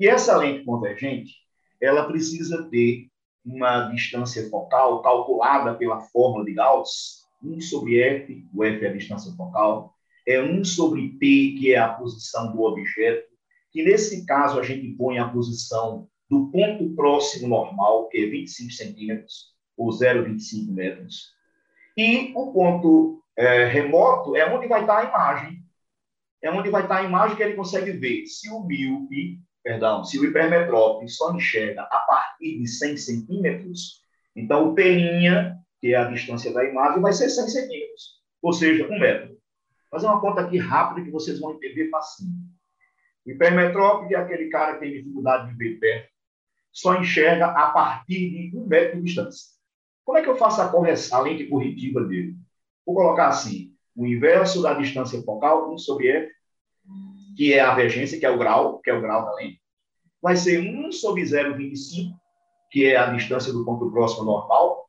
E 0.00 0.08
essa 0.08 0.36
lente 0.36 0.64
convergente, 0.64 1.32
ela 1.80 2.06
precisa 2.06 2.68
ter 2.70 3.08
uma 3.44 3.88
distância 3.88 4.48
focal 4.48 5.02
calculada 5.02 5.74
pela 5.74 6.00
fórmula 6.00 6.44
de 6.44 6.54
Gauss, 6.54 7.26
1 7.42 7.60
sobre 7.60 8.00
f, 8.00 8.44
o 8.54 8.64
f 8.64 8.84
é 8.84 8.88
a 8.88 8.92
distância 8.92 9.32
focal, 9.36 9.94
é 10.28 10.40
1 10.40 10.64
sobre 10.64 11.08
p, 11.18 11.56
que 11.58 11.72
é 11.72 11.78
a 11.78 11.88
posição 11.88 12.52
do 12.52 12.62
objeto, 12.62 13.28
que 13.70 13.82
nesse 13.82 14.26
caso 14.26 14.58
a 14.58 14.62
gente 14.62 14.88
põe 14.90 15.18
a 15.18 15.28
posição 15.28 16.08
do 16.28 16.50
ponto 16.50 16.90
próximo 16.94 17.48
normal, 17.48 18.08
que 18.08 18.18
é 18.18 18.26
25 18.26 18.70
centímetros, 18.72 19.54
ou 19.76 19.88
0,25 19.90 20.72
metros, 20.72 21.32
e 21.96 22.32
o 22.34 22.52
ponto 22.52 23.22
é, 23.36 23.64
remoto 23.66 24.36
é 24.36 24.52
onde 24.54 24.68
vai 24.68 24.82
estar 24.82 24.98
a 24.98 25.04
imagem. 25.04 25.64
É 26.42 26.50
onde 26.50 26.70
vai 26.70 26.82
estar 26.82 26.98
a 26.98 27.02
imagem 27.02 27.36
que 27.36 27.42
ele 27.42 27.54
consegue 27.54 27.92
ver 27.92 28.26
se 28.26 28.48
o 28.50 28.64
míope 28.64 29.40
perdão, 29.62 30.02
se 30.02 30.18
o 30.18 30.24
hipermetrópio 30.24 31.08
só 31.08 31.34
enxerga 31.34 31.82
a 31.82 31.98
partir 32.00 32.58
de 32.58 32.66
100 32.66 32.96
centímetros, 32.96 34.02
então 34.34 34.70
o 34.70 34.74
P', 34.74 35.54
que 35.80 35.92
é 35.92 35.96
a 35.96 36.10
distância 36.10 36.52
da 36.52 36.64
imagem, 36.64 37.02
vai 37.02 37.12
ser 37.12 37.28
100 37.28 37.48
centímetros, 37.48 38.18
ou 38.40 38.52
seja, 38.52 38.86
um 38.86 38.98
metro. 38.98 39.37
Fazer 39.90 40.06
uma 40.06 40.20
conta 40.20 40.42
aqui 40.42 40.58
rápida 40.58 41.04
que 41.04 41.10
vocês 41.10 41.40
vão 41.40 41.54
entender 41.54 41.88
facinho. 41.88 42.34
O 43.26 43.30
hipermetrópio 43.30 44.16
é 44.16 44.20
aquele 44.20 44.48
cara 44.48 44.74
que 44.74 44.80
tem 44.80 44.92
dificuldade 44.92 45.50
de 45.50 45.56
ver 45.56 45.78
perto, 45.78 46.08
só 46.72 46.94
enxerga 47.00 47.46
a 47.46 47.70
partir 47.70 48.50
de 48.50 48.56
um 48.56 48.66
metro 48.66 48.98
de 48.98 49.04
distância. 49.04 49.48
Como 50.04 50.16
é 50.16 50.22
que 50.22 50.28
eu 50.28 50.36
faço 50.36 50.62
a 50.62 50.68
correção, 50.68 51.18
a 51.18 51.22
lente 51.22 51.46
corretiva 51.46 52.02
dele? 52.04 52.36
Vou 52.86 52.94
colocar 52.94 53.28
assim, 53.28 53.74
o 53.94 54.06
inverso 54.06 54.62
da 54.62 54.72
distância 54.74 55.20
focal, 55.22 55.72
1 55.74 55.78
sobre 55.78 56.08
f, 56.08 56.32
que 57.36 57.52
é 57.52 57.60
a 57.60 57.74
vergência, 57.74 58.18
que 58.18 58.24
é 58.24 58.30
o 58.30 58.38
grau, 58.38 58.78
que 58.80 58.90
é 58.90 58.94
o 58.94 59.02
grau 59.02 59.24
da 59.24 59.34
lente, 59.34 59.60
vai 60.22 60.36
ser 60.36 60.60
1 60.60 60.92
sobre 60.92 61.22
0,25, 61.22 62.14
que 62.70 62.86
é 62.86 62.96
a 62.96 63.12
distância 63.12 63.52
do 63.52 63.64
ponto 63.64 63.90
próximo 63.90 64.24
normal. 64.24 64.88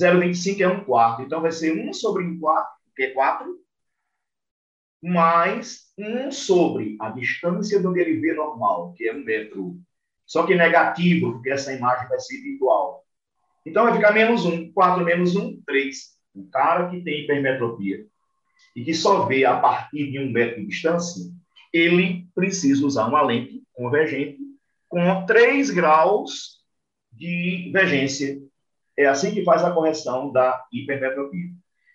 0,25 0.00 0.60
é 0.60 0.68
1 0.68 0.84
quarto. 0.84 1.22
Então, 1.22 1.40
vai 1.40 1.52
ser 1.52 1.72
1 1.72 1.92
sobre 1.92 2.24
1 2.24 2.40
quarto, 2.40 2.70
que 2.96 3.02
é 3.02 3.10
4, 3.10 3.61
mais 5.02 5.92
1 5.98 6.30
sobre 6.30 6.96
a 7.00 7.10
distância 7.10 7.80
do 7.80 7.92
vê 7.92 8.32
normal, 8.34 8.92
que 8.92 9.08
é 9.08 9.14
1 9.14 9.24
metro. 9.24 9.80
Só 10.24 10.46
que 10.46 10.54
negativo, 10.54 11.32
porque 11.32 11.50
essa 11.50 11.72
imagem 11.72 12.08
vai 12.08 12.20
ser 12.20 12.36
igual. 12.36 13.04
Então, 13.66 13.84
vai 13.84 13.94
ficar 13.94 14.12
menos 14.12 14.44
1. 14.44 14.72
4 14.72 15.04
menos 15.04 15.34
1, 15.34 15.60
3. 15.66 15.96
O 16.34 16.48
cara 16.48 16.88
que 16.88 17.02
tem 17.02 17.24
hipermetropia 17.24 18.06
e 18.74 18.84
que 18.84 18.94
só 18.94 19.26
vê 19.26 19.44
a 19.44 19.58
partir 19.58 20.10
de 20.10 20.18
um 20.18 20.30
metro 20.30 20.60
de 20.60 20.68
distância, 20.68 21.22
ele 21.72 22.26
precisa 22.34 22.86
usar 22.86 23.06
uma 23.06 23.22
lente 23.22 23.62
convergente 23.74 24.38
com 24.88 25.26
3 25.26 25.70
graus 25.70 26.62
de 27.10 27.64
divergência. 27.64 28.40
É 28.96 29.06
assim 29.06 29.32
que 29.32 29.44
faz 29.44 29.62
a 29.62 29.72
correção 29.72 30.32
da 30.32 30.64
hipermetropia. 30.72 31.50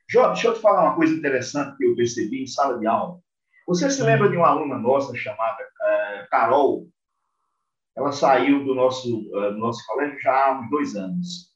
Jó, 0.09 0.27
deixa 0.27 0.47
eu 0.47 0.53
te 0.53 0.61
falar 0.61 0.83
uma 0.83 0.95
coisa 0.95 1.13
interessante 1.13 1.77
que 1.77 1.85
eu 1.85 1.95
percebi 1.95 2.43
em 2.43 2.47
sala 2.47 2.79
de 2.79 2.87
aula. 2.87 3.19
Você 3.67 3.89
se 3.89 4.01
lembra 4.01 4.29
de 4.29 4.37
uma 4.37 4.47
aluna 4.47 4.77
nossa 4.77 5.13
chamada 5.15 5.61
uh, 5.61 6.29
Carol? 6.29 6.87
Ela 7.95 8.11
saiu 8.13 8.63
do 8.63 8.73
nosso, 8.73 9.27
uh, 9.31 9.51
do 9.51 9.57
nosso 9.57 9.85
colégio 9.85 10.17
já 10.21 10.31
há 10.31 10.59
uns 10.59 10.69
dois 10.69 10.95
anos. 10.95 11.47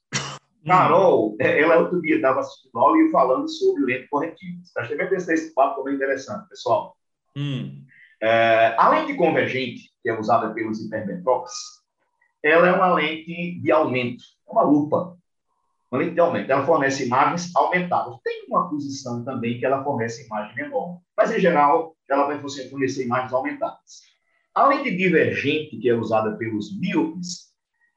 Carol, 0.66 1.34
é, 1.40 1.60
ela 1.60 1.78
outro 1.78 2.00
dia 2.02 2.16
estava 2.16 2.40
assistindo 2.40 2.78
aula 2.78 2.98
e 2.98 3.10
falando 3.10 3.48
sobre 3.48 3.84
lente 3.84 4.08
corretiva. 4.08 4.60
Acho 4.76 4.96
que 4.96 5.14
esse 5.14 5.54
papo 5.54 5.78
também 5.78 5.94
interessante, 5.94 6.48
pessoal. 6.48 6.96
Hum. 7.36 7.84
É, 8.20 8.74
a 8.76 8.88
lente 8.90 9.14
convergente, 9.14 9.90
que 10.02 10.10
é 10.10 10.18
usada 10.18 10.52
pelos 10.52 10.84
hipermetrópes, 10.84 11.52
ela 12.44 12.68
é 12.68 12.72
uma 12.72 12.94
lente 12.94 13.58
de 13.60 13.72
aumento, 13.72 14.22
é 14.46 14.52
uma 14.52 14.62
lupa. 14.62 15.16
De 15.92 16.20
aumento. 16.20 16.50
Ela 16.50 16.64
fornece 16.64 17.04
imagens 17.04 17.54
aumentadas. 17.54 18.16
Tem 18.24 18.46
uma 18.48 18.68
posição 18.70 19.22
também 19.24 19.58
que 19.58 19.66
ela 19.66 19.84
fornece 19.84 20.24
imagem 20.24 20.56
menor. 20.56 21.00
Mas, 21.14 21.30
em 21.30 21.38
geral, 21.38 21.94
ela 22.08 22.26
vai 22.26 22.40
fornecer 22.40 23.04
imagens 23.04 23.32
aumentadas. 23.32 24.00
A 24.54 24.66
lente 24.68 24.94
divergente, 24.96 25.76
que 25.76 25.88
é 25.88 25.94
usada 25.94 26.36
pelos 26.36 26.78
míopes, 26.78 27.52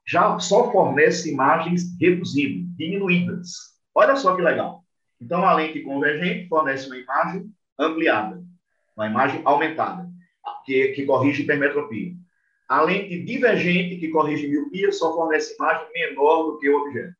já 0.05 0.37
só 0.39 0.71
fornece 0.71 1.31
imagens 1.31 1.97
reduzidas, 1.99 2.67
diminuídas. 2.75 3.51
Olha 3.93 4.15
só 4.17 4.35
que 4.35 4.41
legal. 4.41 4.83
Então, 5.19 5.45
a 5.45 5.53
lente 5.53 5.79
convergente 5.81 6.49
fornece 6.49 6.87
uma 6.87 6.97
imagem 6.97 7.49
ampliada, 7.79 8.43
uma 8.95 9.07
imagem 9.07 9.41
aumentada, 9.45 10.07
que, 10.65 10.89
que 10.89 11.05
corrige 11.05 11.43
hipermetropia. 11.43 12.13
A 12.67 12.81
lente 12.81 13.23
divergente, 13.23 13.97
que 13.97 14.09
corrige 14.09 14.47
miopia, 14.47 14.91
só 14.91 15.13
fornece 15.13 15.55
imagem 15.55 15.87
menor 15.93 16.43
do 16.43 16.59
que 16.59 16.69
o 16.69 16.81
objeto. 16.81 17.15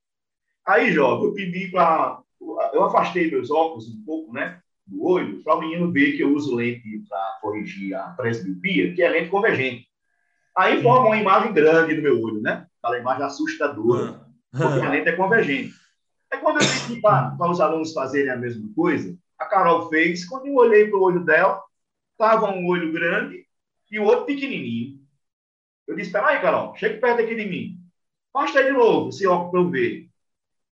Aí, 0.66 0.92
Jovem, 0.92 1.26
eu 1.26 1.34
pedi 1.34 1.68
para. 1.68 2.22
Eu 2.74 2.84
afastei 2.84 3.30
meus 3.30 3.52
óculos 3.52 3.88
um 3.88 4.04
pouco, 4.06 4.34
né? 4.34 4.60
Do 4.86 5.04
olho, 5.04 5.44
para 5.44 5.56
o 5.56 5.62
menino 5.62 5.92
ver 5.92 6.14
que 6.14 6.22
eu 6.22 6.34
uso 6.34 6.56
lente 6.56 7.04
para 7.10 7.40
corrigir 7.42 7.96
a 7.96 8.10
presbiopia, 8.10 8.94
que 8.94 9.02
é 9.02 9.10
lente 9.10 9.30
convergente. 9.30 9.88
Aí 10.56 10.82
forma 10.82 11.08
uma 11.08 11.18
imagem 11.18 11.54
grande 11.54 11.96
no 11.96 12.04
meu 12.04 12.22
olho, 12.22 12.42
né? 12.42 12.68
Aquela 12.82 13.00
imagem 13.00 13.26
assustadora, 13.26 14.22
ah. 14.54 14.58
porque 14.58 14.86
a 14.86 14.90
lente 14.90 15.10
é 15.10 15.12
convergente. 15.14 15.74
É 16.32 16.38
quando 16.38 16.62
eu 16.62 16.68
pedi 16.68 17.02
para 17.02 17.50
os 17.50 17.60
alunos 17.60 17.94
fazerem 17.94 18.32
a 18.32 18.38
mesma 18.38 18.68
coisa, 18.76 19.18
a 19.38 19.46
Carol 19.46 19.90
fez, 19.90 20.26
quando 20.26 20.48
eu 20.48 20.56
olhei 20.56 20.88
para 20.88 20.98
o 20.98 21.04
olho 21.04 21.24
dela, 21.24 21.62
estava 22.12 22.52
um 22.52 22.68
olho 22.68 22.92
grande 22.92 23.46
e 23.92 24.00
o 24.00 24.04
outro 24.04 24.26
pequenininho. 24.26 25.00
Eu 25.88 25.96
disse, 25.96 26.12
peraí, 26.12 26.42
Carol, 26.42 26.76
chega 26.76 27.00
perto 27.00 27.22
aqui 27.22 27.36
de 27.36 27.46
mim. 27.46 27.78
Afasta 28.34 28.60
aí 28.60 28.66
de 28.66 28.72
novo, 28.72 29.10
esse 29.10 29.28
óculos 29.28 29.52
para 29.52 29.60
eu 29.60 29.70
ver. 29.70 30.10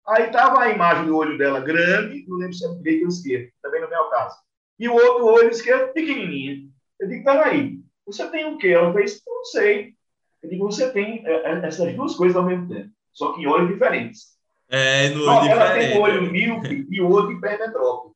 Aí 0.06 0.26
estava 0.26 0.60
a 0.60 0.70
imagem 0.70 1.06
do 1.06 1.16
olho 1.16 1.38
dela 1.38 1.60
grande, 1.60 2.24
não 2.28 2.36
lembro 2.36 2.54
se 2.54 2.64
é 2.64 2.68
o 2.68 2.76
direito 2.76 3.02
ou 3.02 3.08
esquerdo, 3.08 3.50
também 3.62 3.80
não 3.80 3.88
vem 3.88 3.96
ao 3.96 4.10
caso. 4.10 4.36
E 4.78 4.88
o 4.88 4.94
outro 4.94 5.26
olho 5.26 5.50
esquerdo 5.50 5.92
pequenininho. 5.92 6.68
Eu 7.00 7.08
digo, 7.08 7.24
peraí, 7.24 7.78
você 8.06 8.28
tem 8.28 8.44
o 8.44 8.58
quê? 8.58 8.68
Ela 8.68 8.92
fez, 8.92 9.22
não 9.26 9.44
sei. 9.44 9.94
Eu 10.42 10.50
digo, 10.50 10.64
você 10.70 10.90
tem 10.90 11.26
é, 11.26 11.52
é, 11.52 11.66
essas 11.66 11.94
duas 11.94 12.14
coisas 12.14 12.36
ao 12.36 12.44
mesmo 12.44 12.68
tempo, 12.68 12.90
só 13.12 13.32
que 13.32 13.40
em 13.40 13.46
olhos 13.46 13.68
diferentes. 13.68 14.34
É, 14.68 15.08
no 15.10 15.22
olho 15.22 15.50
ela 15.50 15.66
diferente. 15.66 15.88
tem 15.88 15.98
um 15.98 16.02
olho 16.02 16.22
míope 16.30 16.86
e 16.90 17.00
o 17.00 17.08
outro 17.08 17.32
hipermetrópico. 17.32 18.14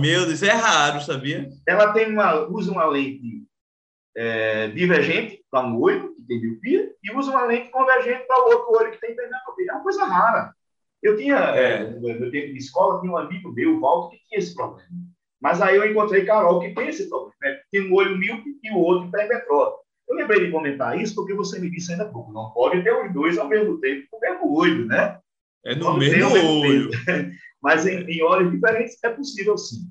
Deus, 0.00 0.34
isso 0.34 0.44
é 0.44 0.52
raro, 0.52 1.00
sabia? 1.00 1.48
Ela 1.66 1.92
tem 1.92 2.10
uma, 2.10 2.48
usa 2.48 2.72
uma 2.72 2.86
lente 2.86 3.44
é, 4.16 4.68
divergente 4.68 5.44
para 5.50 5.66
um 5.66 5.80
olho, 5.80 6.14
que 6.14 6.22
tem 6.22 6.40
miopia, 6.40 6.90
e 7.02 7.12
usa 7.12 7.30
uma 7.30 7.44
lente 7.44 7.70
convergente 7.70 8.26
para 8.26 8.40
o 8.40 8.48
outro 8.48 8.72
olho, 8.72 8.90
que 8.90 9.00
tem 9.00 9.12
hipermetropia. 9.12 9.70
É 9.70 9.74
uma 9.74 9.82
coisa 9.82 10.04
rara. 10.04 10.52
Eu 11.02 11.16
tinha, 11.16 11.36
é. 11.36 11.74
é, 11.74 11.90
no 11.90 12.00
meu 12.00 12.30
tempo 12.30 12.52
de 12.52 12.58
escola, 12.58 13.00
tinha 13.00 13.12
um 13.12 13.16
amigo 13.16 13.52
meu, 13.52 13.76
o 13.76 13.80
Walter, 13.80 14.16
que 14.16 14.24
tinha 14.28 14.38
esse 14.38 14.54
problema. 14.54 14.88
Mas 15.40 15.62
aí 15.62 15.76
eu 15.76 15.88
encontrei 15.88 16.24
Carol, 16.24 16.60
que 16.60 16.74
tem 16.74 16.88
esse 16.88 17.08
problema. 17.08 17.34
Né? 17.40 17.60
Tem 17.70 17.88
um 17.88 17.94
olho 17.94 18.18
míope 18.18 18.58
e 18.62 18.70
o 18.70 18.78
outro 18.78 19.08
hipermetrópico. 19.08 19.86
Eu 20.08 20.16
lembrei 20.16 20.46
de 20.46 20.50
comentar 20.50 20.98
isso 20.98 21.14
porque 21.14 21.34
você 21.34 21.60
me 21.60 21.70
disse 21.70 21.92
ainda 21.92 22.06
pouco, 22.06 22.32
não 22.32 22.50
pode 22.50 22.82
ter 22.82 22.92
os 22.92 23.12
dois 23.12 23.38
ao 23.38 23.46
mesmo 23.46 23.78
tempo, 23.78 24.08
no 24.12 24.20
mesmo 24.20 24.56
olho, 24.56 24.86
né? 24.86 25.20
É 25.64 25.74
no 25.74 25.96
mesmo 25.98 26.30
olho. 26.62 26.90
Mas 27.62 27.86
em, 27.86 28.04
em 28.04 28.22
olhos 28.22 28.50
diferentes 28.50 29.02
é 29.04 29.10
possível 29.10 29.56
sim. 29.58 29.86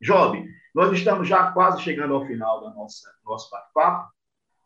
Job, 0.00 0.42
nós 0.74 0.92
estamos 0.92 1.28
já 1.28 1.50
quase 1.50 1.82
chegando 1.82 2.14
ao 2.14 2.26
final 2.26 2.60
do 2.60 2.74
nosso 2.74 3.50
bate-papo, 3.50 4.10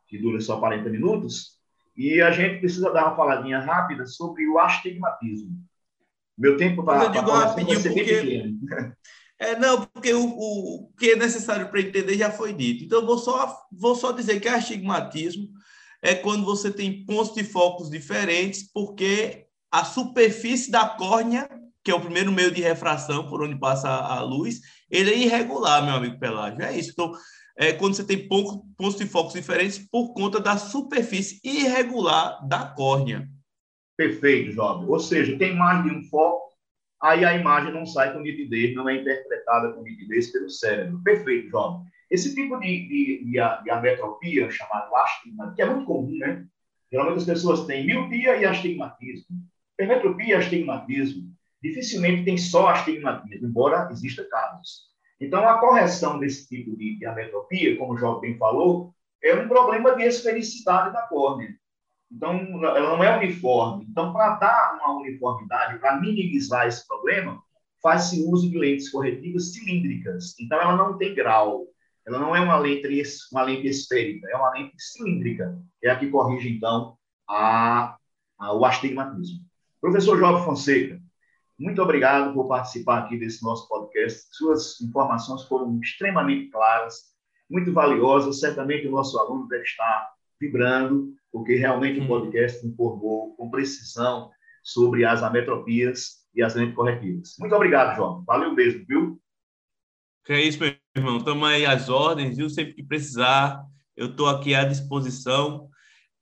que 0.07 0.19
dura 0.19 0.41
só 0.41 0.61
40 0.61 0.89
minutos, 0.91 1.59
e 1.97 2.21
a 2.21 2.31
gente 2.31 2.61
precisa 2.61 2.91
dar 2.93 3.07
uma 3.07 3.17
faladinha 3.17 3.61
rápida 3.61 4.07
sobre 4.07 4.47
o 4.49 4.59
astigmatismo. 4.59 5.51
Meu 6.37 6.57
tempo 6.57 6.83
para 6.83 7.13
falar 7.13 7.55
vai 7.55 7.77
ser 7.77 7.91
porque... 7.91 8.15
pequeno. 8.15 8.59
É, 9.39 9.59
não, 9.59 9.85
porque 9.87 10.13
o, 10.15 10.27
o 10.27 10.93
que 10.97 11.11
é 11.11 11.17
necessário 11.17 11.69
para 11.69 11.81
entender 11.81 12.17
já 12.17 12.31
foi 12.31 12.53
dito. 12.53 12.85
Então, 12.85 13.05
vou 13.05 13.19
só, 13.19 13.57
vou 13.71 13.95
só 13.95 14.13
dizer 14.13 14.41
que 14.41 14.49
astigmatismo 14.49 15.49
é 16.01 16.15
quando 16.15 16.45
você 16.45 16.71
tem 16.71 17.05
pontos 17.05 17.35
de 17.35 17.43
focos 17.43 17.91
diferentes, 17.91 18.71
porque 18.73 19.47
a 19.71 19.85
superfície 19.85 20.71
da 20.71 20.87
córnea, 20.87 21.49
que 21.83 21.91
é 21.91 21.95
o 21.95 22.01
primeiro 22.01 22.31
meio 22.31 22.51
de 22.51 22.63
refração 22.63 23.29
por 23.29 23.43
onde 23.43 23.59
passa 23.59 23.89
a 23.89 24.21
luz, 24.23 24.61
ele 24.91 25.11
é 25.11 25.19
irregular, 25.19 25.85
meu 25.85 25.95
amigo 25.95 26.19
Pelágio. 26.19 26.63
É 26.63 26.79
isso. 26.79 26.91
Então, 26.93 27.13
é 27.57 27.73
quando 27.73 27.95
você 27.95 28.05
tem 28.05 28.29
pontos 28.29 28.97
de 28.97 29.07
focos 29.07 29.33
diferentes 29.33 29.79
por 29.79 30.13
conta 30.13 30.41
da 30.41 30.57
superfície 30.57 31.41
irregular 31.45 32.47
da 32.47 32.67
córnea. 32.67 33.29
Perfeito, 33.97 34.53
Jovem. 34.53 34.89
Ou 34.89 34.99
seja, 34.99 35.39
tem 35.39 35.55
mais 35.55 35.85
de 35.85 35.91
um 35.91 36.03
foco, 36.05 36.53
aí 37.01 37.25
a 37.25 37.35
imagem 37.35 37.73
não 37.73 37.87
sai 37.87 38.13
com 38.13 38.21
nitidez, 38.21 38.75
não 38.75 38.89
é 38.89 39.01
interpretada 39.01 39.73
com 39.73 39.83
nitidez 39.83 40.33
pelo 40.33 40.51
cérebro. 40.51 41.01
Perfeito, 41.03 41.51
Jovem. 41.51 41.87
Esse 42.11 42.35
tipo 42.35 42.59
de, 42.59 42.89
de, 42.89 43.25
de, 43.25 43.33
de 43.33 43.71
ametropia, 43.71 44.51
chamado 44.51 44.95
astigmatismo, 44.97 45.55
que 45.55 45.63
é 45.63 45.67
muito 45.67 45.87
comum, 45.87 46.19
né? 46.19 46.45
Geralmente 46.91 47.19
as 47.19 47.25
pessoas 47.25 47.67
têm 47.67 47.87
miopia 47.87 48.37
e 48.37 48.45
astigmatismo. 48.45 49.27
Hipermetropia 49.73 50.29
e 50.29 50.35
astigmatismo 50.35 51.35
dificilmente 51.63 52.25
tem 52.25 52.37
só 52.37 52.69
astigmatismo, 52.69 53.49
embora 53.49 53.91
exista 53.91 54.23
casos. 54.29 54.94
Então, 55.21 55.49
a 55.49 55.59
correção 55.59 56.19
desse 56.19 56.49
tipo 56.49 56.77
de, 56.77 56.99
de 56.99 57.07
ametropia, 57.07 57.77
como 57.79 57.95
o 57.95 57.97
João 57.97 58.21
bem 58.21 58.37
falou, 58.37 58.95
é 59.23 59.35
um 59.35 59.49
problema 59.49 59.95
de 59.97 60.03
esfericidade 60.03 60.93
da 60.93 61.03
córnea. 61.03 61.55
Então, 62.11 62.37
ela 62.65 62.97
não 62.97 63.03
é 63.03 63.17
uniforme. 63.17 63.87
Então, 63.89 64.13
para 64.13 64.37
dar 64.37 64.79
uma 64.79 64.99
uniformidade, 64.99 65.79
para 65.79 66.01
minimizar 66.01 66.67
esse 66.67 66.87
problema, 66.87 67.43
faz-se 67.83 68.23
uso 68.23 68.51
de 68.51 68.59
lentes 68.59 68.91
corretivas 68.91 69.53
cilíndricas. 69.53 70.39
Então, 70.39 70.61
ela 70.61 70.77
não 70.77 70.97
tem 70.99 71.15
grau. 71.15 71.67
Ela 72.07 72.19
não 72.19 72.37
é 72.37 72.41
uma 72.41 72.59
lente, 72.59 72.87
uma 73.33 73.43
lente 73.43 73.67
esférica, 73.67 74.29
é 74.31 74.37
uma 74.37 74.51
lente 74.51 74.75
cilíndrica. 74.79 75.59
É 75.83 75.91
a 75.91 75.99
que 75.99 76.09
corrige, 76.09 76.51
então, 76.51 76.97
a, 77.29 77.97
a, 78.39 78.53
o 78.53 78.65
astigmatismo. 78.65 79.41
Professor 79.81 80.19
Jovem 80.19 80.45
Fonseca, 80.45 81.01
muito 81.59 81.81
obrigado 81.81 82.35
por 82.35 82.49
participar 82.49 83.01
aqui 83.01 83.17
desse 83.17 83.43
nosso 83.43 83.69
podcast. 83.69 84.27
Suas 84.33 84.81
informações 84.81 85.45
foram 85.45 85.79
extremamente 85.81 86.51
claras, 86.51 87.15
muito 87.49 87.73
valiosas. 87.73 88.41
Certamente 88.41 88.89
o 88.89 88.91
nosso 88.91 89.19
aluno 89.19 89.47
deve 89.49 89.63
estar 89.63 90.11
vibrando, 90.41 91.15
porque 91.31 91.55
realmente 91.55 92.01
o 92.01 92.09
podcast 92.09 92.67
informou 92.67 93.37
com 93.37 93.51
precisão 93.51 94.31
sobre 94.63 95.05
as 95.05 95.23
ametropias 95.23 96.25
e 96.35 96.43
as 96.43 96.55
lentes 96.55 96.75
corretivas. 96.75 97.37
Muito 97.39 97.55
obrigado, 97.55 97.97
João. 97.97 98.25
Valeu 98.25 98.53
mesmo, 98.53 98.85
viu? 98.87 99.21
É 100.29 100.41
isso, 100.41 100.59
meu 100.59 100.75
irmão. 100.97 101.19
Estamos 101.19 101.49
aí 101.49 101.67
às 101.67 101.89
ordens, 101.89 102.37
viu? 102.37 102.49
Sempre 102.49 102.75
que 102.75 102.83
precisar, 102.83 103.63
eu 103.97 104.07
estou 104.07 104.27
aqui 104.27 104.55
à 104.55 104.65
disposição. 104.65 105.69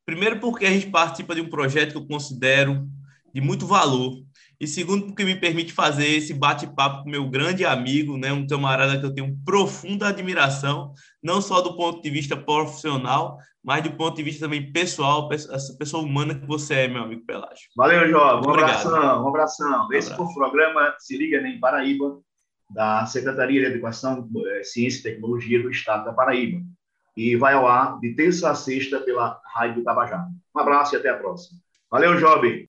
Primeiro, 0.04 0.40
porque 0.40 0.66
a 0.66 0.70
gente 0.70 0.90
participa 0.90 1.34
de 1.34 1.40
um 1.40 1.48
projeto 1.48 1.92
que 1.92 1.98
eu 1.98 2.06
considero 2.06 2.86
de 3.32 3.40
muito 3.40 3.66
valor, 3.66 4.22
e 4.62 4.66
segundo, 4.68 5.06
porque 5.06 5.24
me 5.24 5.34
permite 5.34 5.72
fazer 5.72 6.06
esse 6.06 6.32
bate-papo 6.32 7.02
com 7.02 7.10
meu 7.10 7.28
grande 7.28 7.64
amigo, 7.64 8.16
né, 8.16 8.32
um 8.32 8.46
camarada 8.46 8.96
que 8.96 9.04
eu 9.04 9.12
tenho 9.12 9.36
profunda 9.44 10.06
admiração, 10.06 10.94
não 11.20 11.42
só 11.42 11.60
do 11.60 11.76
ponto 11.76 12.00
de 12.00 12.08
vista 12.08 12.36
profissional, 12.36 13.38
mas 13.60 13.82
do 13.82 13.90
ponto 13.90 14.14
de 14.14 14.22
vista 14.22 14.46
também 14.46 14.70
pessoal, 14.70 15.28
essa 15.32 15.76
pessoa 15.76 16.04
humana 16.04 16.36
que 16.36 16.46
você 16.46 16.74
é, 16.74 16.88
meu 16.88 17.02
amigo 17.02 17.26
Pelágio. 17.26 17.70
Valeu, 17.76 18.08
Jó. 18.08 18.40
Um 18.40 18.50
abração, 18.50 19.24
um 19.24 19.28
abração. 19.28 19.88
Um 19.88 19.92
Esse 19.92 20.14
foi 20.14 20.26
o 20.26 20.34
programa 20.34 20.94
Se 20.96 21.18
Liga 21.18 21.40
Nem 21.40 21.58
Paraíba, 21.58 22.20
da 22.70 23.04
Secretaria 23.04 23.62
de 23.62 23.66
Educação, 23.66 24.30
eh, 24.46 24.62
Ciência 24.62 25.00
e 25.00 25.02
Tecnologia 25.02 25.60
do 25.60 25.70
Estado 25.70 26.04
da 26.04 26.12
Paraíba. 26.12 26.62
E 27.16 27.34
vai 27.34 27.54
ao 27.54 27.66
ar 27.66 27.98
de 27.98 28.14
terça 28.14 28.48
a 28.48 28.54
sexta 28.54 29.00
pela 29.00 29.40
Rádio 29.52 29.82
Tabajara. 29.82 30.28
Um 30.54 30.60
abraço 30.60 30.94
e 30.94 30.98
até 30.98 31.08
a 31.10 31.16
próxima. 31.16 31.58
Valeu, 31.90 32.16
jovem! 32.16 32.68